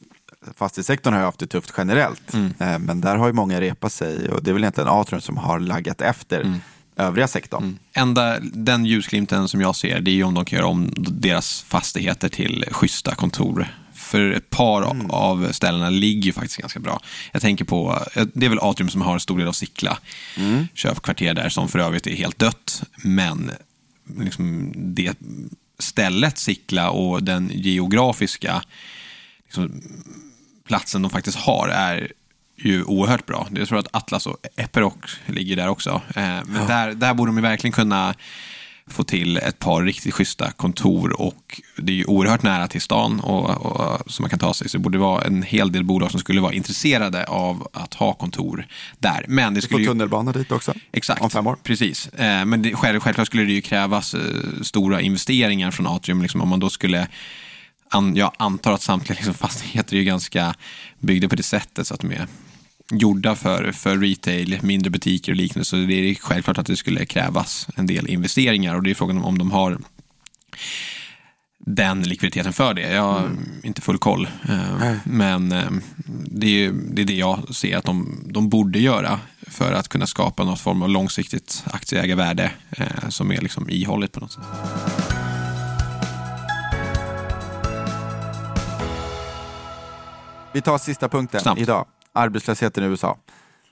fastighetssektorn 0.56 1.14
har 1.14 1.20
ju 1.22 1.26
haft 1.26 1.40
det 1.40 1.48
tufft 1.48 1.74
generellt. 1.78 2.34
Mm. 2.34 2.54
Eh, 2.60 2.80
Men 2.80 3.02
där 3.02 3.16
har 3.18 3.28
ju 3.28 3.34
många 3.34 3.62
repat 3.62 3.94
sig. 3.94 4.30
Och 4.30 4.44
det 4.44 4.52
är 4.52 4.54
väl 4.54 4.64
egentligen 4.64 4.88
Atrium 4.90 5.22
som 5.22 5.38
har 5.38 5.60
laggat 5.60 6.02
efter 6.02 6.42
Mm. 6.42 6.60
Övriga 6.98 7.28
sektorn. 7.28 7.80
Enda, 7.94 8.40
den 8.40 8.86
ljusglimten 8.86 9.48
som 9.48 9.62
jag 9.62 9.76
ser, 9.76 10.00
det 10.02 10.12
är 10.12 10.16
ju 10.16 10.24
om 10.24 10.34
de 10.34 10.46
kan 10.46 10.58
göra 10.58 10.68
om 10.68 10.94
deras 10.98 11.62
fastigheter 11.62 12.30
till 12.30 12.66
schyssta 12.72 13.16
kontor. 13.16 13.68
För 13.94 14.32
ett 14.32 14.50
par 14.50 14.92
Mm. 14.92 15.12
av 15.12 15.52
ställena 15.52 15.90
ligger 15.90 16.22
ju 16.26 16.34
faktiskt 16.34 16.58
ganska 16.58 16.80
bra. 16.80 17.02
Jag 17.32 17.42
tänker 17.42 17.66
på, 17.66 18.04
det 18.34 18.46
är 18.46 18.50
väl 18.50 18.60
Atrium 18.62 18.90
som 18.90 19.02
har 19.02 19.14
en 19.14 19.20
stor 19.20 19.38
del 19.38 19.48
av 19.48 19.52
Sickla 19.52 19.98
Mm. 20.38 20.68
köpkvarter 20.74 21.34
där 21.34 21.50
som 21.50 21.68
för 21.70 21.80
övrigt 21.80 22.08
är 22.08 22.16
helt 22.16 22.40
dött. 22.40 22.84
Men 23.04 23.52
liksom 24.20 24.74
det 24.76 25.14
stället 25.80 26.38
Sickla 26.38 26.90
och 26.90 27.24
den 27.24 27.52
geografiska 27.54 28.62
liksom, 29.46 29.82
platsen 30.68 31.02
de 31.02 31.12
faktiskt 31.12 31.38
har 31.38 31.68
är 31.68 32.12
ju 32.58 32.84
oerhört 32.84 33.26
bra. 33.26 33.48
Jag 33.56 33.68
tror 33.68 33.80
att 33.80 33.88
Atlas 33.96 34.26
och 34.28 34.38
Epiroc 34.56 34.94
ligger 35.26 35.56
där 35.56 35.68
också. 35.68 36.02
Eh, 36.16 36.24
Men 36.46 36.68
där, 36.68 36.94
där 36.94 37.14
borde 37.14 37.30
de 37.32 37.42
verkligen 37.42 37.72
kunna 37.72 38.14
få 38.90 39.04
till 39.04 39.38
ett 39.38 39.60
par 39.60 39.84
riktigt 39.84 40.14
schyssta 40.14 40.52
kontor 40.52 41.22
och 41.22 41.62
det 41.78 41.92
är 41.92 41.96
ju 41.96 42.06
oerhört 42.06 42.44
nära 42.44 42.68
till 42.68 42.82
stan 42.82 43.20
och, 43.20 43.50
och, 43.50 44.12
som 44.12 44.24
man 44.24 44.30
kan 44.30 44.40
ta 44.40 44.54
sig. 44.54 44.70
Så 44.70 44.78
det 44.78 44.82
borde 44.84 44.98
vara 44.98 45.22
en 45.26 45.44
hel 45.44 45.72
del 45.72 45.84
bolag 45.84 46.12
som 46.12 46.20
skulle 46.20 46.42
vara 46.42 46.54
intresserade 46.54 47.26
av 47.26 47.68
att 47.74 47.94
ha 47.94 48.14
kontor 48.14 48.68
där. 49.00 49.26
Men 49.28 49.54
det 49.54 49.58
Du 49.58 49.62
får 49.62 49.68
skulle 49.68 49.82
ju... 49.82 49.88
tunnelbana 49.88 50.32
dit 50.32 50.52
också. 50.52 50.74
Exakt, 50.92 51.22
Om 51.22 51.30
fem 51.30 51.48
år. 51.48 51.58
precis. 51.64 52.08
Eh, 52.08 52.46
men 52.46 52.62
det, 52.62 52.74
själv, 52.76 53.00
självklart 53.00 53.28
skulle 53.28 53.44
det 53.44 53.54
ju 53.54 53.62
krävas 53.62 54.14
eh, 54.14 54.22
stora 54.62 55.02
investeringar 55.02 55.72
från 55.72 55.88
Atrium. 55.88 56.22
Liksom, 56.22 56.42
om 56.42 56.50
man 56.50 56.60
då 56.60 56.70
skulle, 56.70 57.08
jag 58.16 58.32
antar 58.40 58.72
att 58.72 58.82
samtliga 58.82 59.16
liksom, 59.16 59.34
fastigheter 59.48 59.94
är 59.96 60.00
ju 60.00 60.06
ganska 60.06 60.56
byggda 61.00 61.28
på 61.30 61.36
det 61.36 61.44
sättet 61.44 61.88
så 61.88 61.94
att 61.94 62.00
de 62.00 62.12
är 62.12 62.28
gjorda 62.92 63.36
för, 63.36 63.72
för 63.72 63.98
retail, 63.98 64.60
mindre 64.62 64.90
butiker 64.90 65.32
och 65.32 65.36
liknande. 65.36 65.66
Så 65.66 65.76
det 65.76 65.94
är 65.94 66.16
självklart 66.16 66.58
att 66.58 66.66
det 66.66 66.78
skulle 66.78 67.06
krävas 67.06 67.68
en 67.76 67.88
del 67.88 68.08
investeringar 68.08 68.76
och 68.76 68.84
det 68.84 68.90
är 68.90 68.96
frågan 68.96 69.24
om, 69.24 69.38
de 69.38 69.52
har 69.52 69.78
den 71.60 72.04
likviditeten 72.04 72.54
för 72.54 72.74
det. 72.74 72.92
Jag 72.92 73.02
har 73.02 73.30
inte 73.64 73.82
full 73.82 73.98
koll. 73.98 74.30
Eh. 74.50 74.92
Men 75.04 75.52
eh, 75.52 75.72
det 76.26 76.66
är, 76.66 76.72
det 76.72 77.02
är 77.02 77.06
det 77.06 77.16
jag 77.16 77.56
ser 77.56 77.78
att 77.78 77.86
de, 77.86 78.24
de 78.26 78.50
borde 78.50 78.80
göra. 78.80 79.20
för 79.48 79.74
att 79.74 79.88
kunna 79.88 80.08
skapa 80.08 80.44
något 80.44 80.60
form 80.60 80.82
av 80.82 80.90
långsiktigt 80.90 81.64
aktieägarvärde 81.66 82.52
eh, 82.72 83.10
som 83.10 83.32
är 83.32 83.42
liksom 83.42 83.70
ihålligt 83.70 84.12
på 84.12 84.20
något 84.20 84.32
sätt. 84.32 84.44
Vi 90.54 90.62
tar 90.62 90.78
sista 90.78 91.10
punkten 91.10 91.42
Snabbt. 91.42 91.62
idag. 91.62 91.86
Arbetslösheten 92.18 92.84
i 92.84 92.88
USA. 92.88 93.18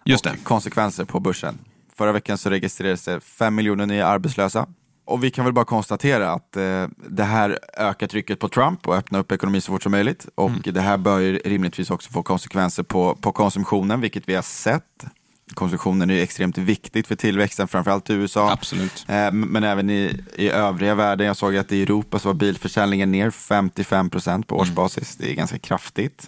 Just 0.06 0.26
och 0.26 0.32
det. 0.32 0.38
konsekvenser 0.44 1.06
på 1.06 1.20
börsen. 1.20 1.58
Förra 1.98 2.12
veckan 2.12 2.38
så 2.38 2.50
registrerades 2.50 3.04
det 3.06 3.20
5 3.20 3.56
miljoner 3.56 3.86
nya 3.86 4.08
arbetslösa. 4.08 4.68
Och 5.06 5.24
vi 5.24 5.32
kan 5.32 5.46
väl 5.46 5.54
bara 5.54 5.66
konstatera 5.66 6.32
att 6.32 6.58
eh, 6.58 6.88
det 7.10 7.24
här 7.24 7.60
ökar 7.78 8.08
trycket 8.08 8.40
på 8.40 8.50
Trump 8.50 8.88
och 8.88 8.96
öppnar 8.96 9.20
upp 9.20 9.32
ekonomin 9.32 9.62
så 9.62 9.72
fort 9.72 9.84
som 9.84 9.92
möjligt. 9.92 10.28
Och 10.36 10.50
Mm. 10.50 10.62
det 10.66 10.82
här 10.82 10.98
bör 10.98 11.20
ju 11.20 11.38
rimligtvis 11.38 11.92
också 11.92 12.12
få 12.12 12.24
konsekvenser 12.24 12.84
på, 12.84 13.16
på 13.16 13.32
konsumtionen, 13.32 14.02
vilket 14.02 14.30
vi 14.30 14.36
har 14.36 14.42
sett. 14.42 15.06
Konsumtionen 15.54 16.10
är 16.10 16.24
extremt 16.24 16.58
viktigt 16.58 17.08
för 17.08 17.16
tillväxten, 17.16 17.68
framförallt 17.68 18.10
i 18.10 18.14
USA. 18.14 18.52
Absolut. 18.52 19.06
Eh, 19.10 19.32
Men 19.32 19.64
även 19.64 19.90
i, 19.90 20.22
i 20.36 20.50
övriga 20.50 20.96
världen. 20.96 21.28
Jag 21.28 21.38
såg 21.38 21.58
att 21.58 21.72
i 21.72 21.82
Europa 21.84 22.20
så 22.20 22.28
var 22.30 22.34
bilförsäljningen 22.34 23.12
ner 23.12 23.32
55 23.32 24.10
procent 24.10 24.48
på 24.48 24.58
årsbasis. 24.58 25.16
Det 25.16 25.32
är 25.32 25.36
ganska 25.36 25.60
kraftigt. 25.60 26.28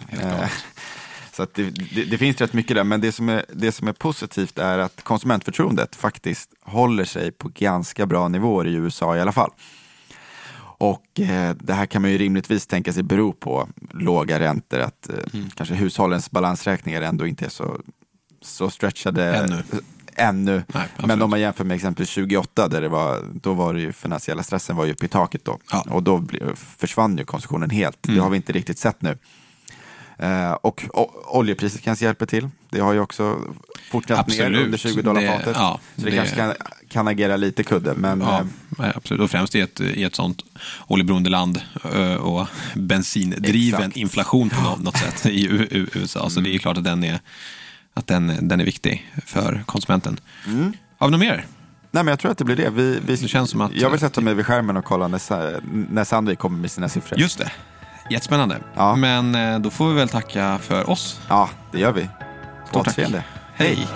Så 1.38 1.46
det, 1.54 1.70
det, 1.94 2.04
det 2.04 2.18
finns 2.18 2.40
rätt 2.40 2.52
mycket 2.52 2.76
där, 2.76 2.84
men 2.84 3.00
det 3.00 3.12
som, 3.12 3.28
är, 3.28 3.44
det 3.52 3.72
som 3.72 3.88
är 3.88 3.92
positivt 3.92 4.58
är 4.58 4.78
att 4.78 5.02
konsumentförtroendet 5.02 5.96
faktiskt 5.96 6.50
håller 6.62 7.04
sig 7.04 7.32
på 7.32 7.48
ganska 7.48 8.06
bra 8.06 8.28
nivåer 8.28 8.66
i 8.66 8.72
USA 8.74 9.16
i 9.16 9.20
alla 9.20 9.32
fall. 9.32 9.50
Och 10.60 11.20
eh, 11.20 11.56
det 11.60 11.74
här 11.74 11.86
kan 11.86 12.02
man 12.02 12.10
ju 12.10 12.18
rimligtvis 12.18 12.66
tänka 12.66 12.92
sig 12.92 13.02
bero 13.02 13.32
på 13.32 13.68
låga 13.90 14.40
räntor, 14.40 14.78
att 14.78 15.08
eh, 15.08 15.40
kanske 15.54 15.74
hushållens 15.74 16.30
balansräkningar 16.30 17.02
ändå 17.02 17.26
inte 17.26 17.44
är 17.44 17.50
så, 17.50 17.80
så 18.42 18.70
stretchade 18.70 19.36
Ännu. 19.36 19.62
ännu. 20.16 20.62
Nej, 20.74 20.88
Men 21.06 21.22
om 21.22 21.30
man 21.30 21.40
jämför 21.40 21.64
med 21.64 21.74
exempelvis 21.74 22.14
2008, 22.14 22.68
där 22.68 22.80
det 22.80 22.88
var, 22.88 23.24
då 23.34 23.54
var 23.54 23.74
det 23.74 23.80
ju 23.80 23.92
finansiella 23.92 24.42
stressen 24.42 24.76
var 24.76 24.84
ju 24.84 24.92
uppe 24.92 25.04
i 25.04 25.08
taket 25.08 25.44
då. 25.44 25.58
Ja. 25.70 25.82
Mm. 25.82 25.94
Och 25.94 26.02
då 26.02 26.24
försvann 26.78 27.18
ju 27.18 27.24
konsumtionen 27.24 27.70
helt. 27.70 27.98
Det 28.00 28.18
har 28.18 28.30
vi 28.30 28.36
inte 28.36 28.52
riktigt 28.52 28.78
sett 28.78 29.02
nu. 29.02 29.18
Eh, 30.18 30.52
och 30.52 30.84
o- 30.94 31.10
oljepriset 31.26 31.82
kanske 31.82 32.04
hjälper 32.04 32.26
till. 32.26 32.48
Det 32.70 32.80
har 32.80 32.92
ju 32.92 33.00
också 33.00 33.38
fortsatt 33.90 34.26
ner 34.28 34.34
Absolut. 34.44 34.64
under 34.64 34.78
20 34.78 35.02
dollar 35.02 35.26
fatet. 35.26 35.56
ja, 35.58 35.80
så 35.96 36.00
det, 36.04 36.10
det- 36.10 36.16
kanske 36.16 36.36
kan, 36.36 36.54
kan 36.88 37.08
agera 37.08 37.36
lite 37.36 37.62
kudde. 37.64 37.94
Men 37.94 38.20
Ja, 38.20 38.44
eh, 38.84 38.92
absolut. 38.96 39.22
Och 39.22 39.30
främst 39.30 39.54
i 39.54 39.60
ett, 39.60 39.80
i 39.80 40.02
ett 40.04 40.14
sånt 40.16 40.42
oljeberoende 40.86 41.30
land 41.30 41.60
eh, 41.94 42.14
och 42.14 42.46
bensindriven 42.74 43.80
Exakt. 43.80 43.96
inflation 43.96 44.50
på 44.50 44.62
något, 44.62 44.82
något 44.82 44.96
sätt 44.98 45.26
i 45.26 45.46
USA. 45.94 46.30
Så 46.30 46.40
det 46.40 46.54
är 46.54 46.58
klart 46.58 46.76
att 46.76 46.84
den 46.84 47.04
är, 47.04 47.20
att 47.94 48.06
den, 48.06 48.48
den 48.48 48.60
är 48.60 48.64
viktig 48.64 49.10
för 49.26 49.62
konsumenten. 49.66 50.20
Har 50.98 51.06
vi 51.06 51.10
något 51.10 51.20
mer? 51.20 51.46
nej, 51.90 52.04
men 52.04 52.08
jag 52.12 52.18
tror 52.18 52.30
att 52.30 52.38
det 52.38 52.44
blir 52.44 52.56
det. 52.56 52.70
Vi, 52.70 52.98
vi, 53.06 53.16
Det 53.16 53.28
känns 53.28 53.50
som 53.50 53.60
att- 53.60 53.72
jag 53.74 53.90
vill 53.90 54.00
sätta 54.00 54.20
mig 54.20 54.34
vid 54.34 54.46
skärmen 54.46 54.76
och 54.76 54.84
kolla 54.84 55.08
när, 55.08 55.20
när 55.92 56.04
Sandvik 56.04 56.38
kommer 56.38 56.58
med 56.58 56.70
sina 56.70 56.88
siffror. 56.88 57.18
Just 57.20 57.38
det. 57.38 57.50
Jättespännande. 58.10 58.58
Ja. 58.74 58.96
Men 58.96 59.34
eh, 59.34 59.58
då 59.58 59.70
får 59.70 59.88
vi 59.88 59.94
väl 59.94 60.08
tacka 60.08 60.58
för 60.58 60.90
oss. 60.90 61.20
Ja, 61.28 61.50
det 61.72 61.78
gör 61.78 61.92
vi. 61.92 62.08
Stort 62.68 62.84
tack. 62.84 62.98
Hej. 63.54 63.88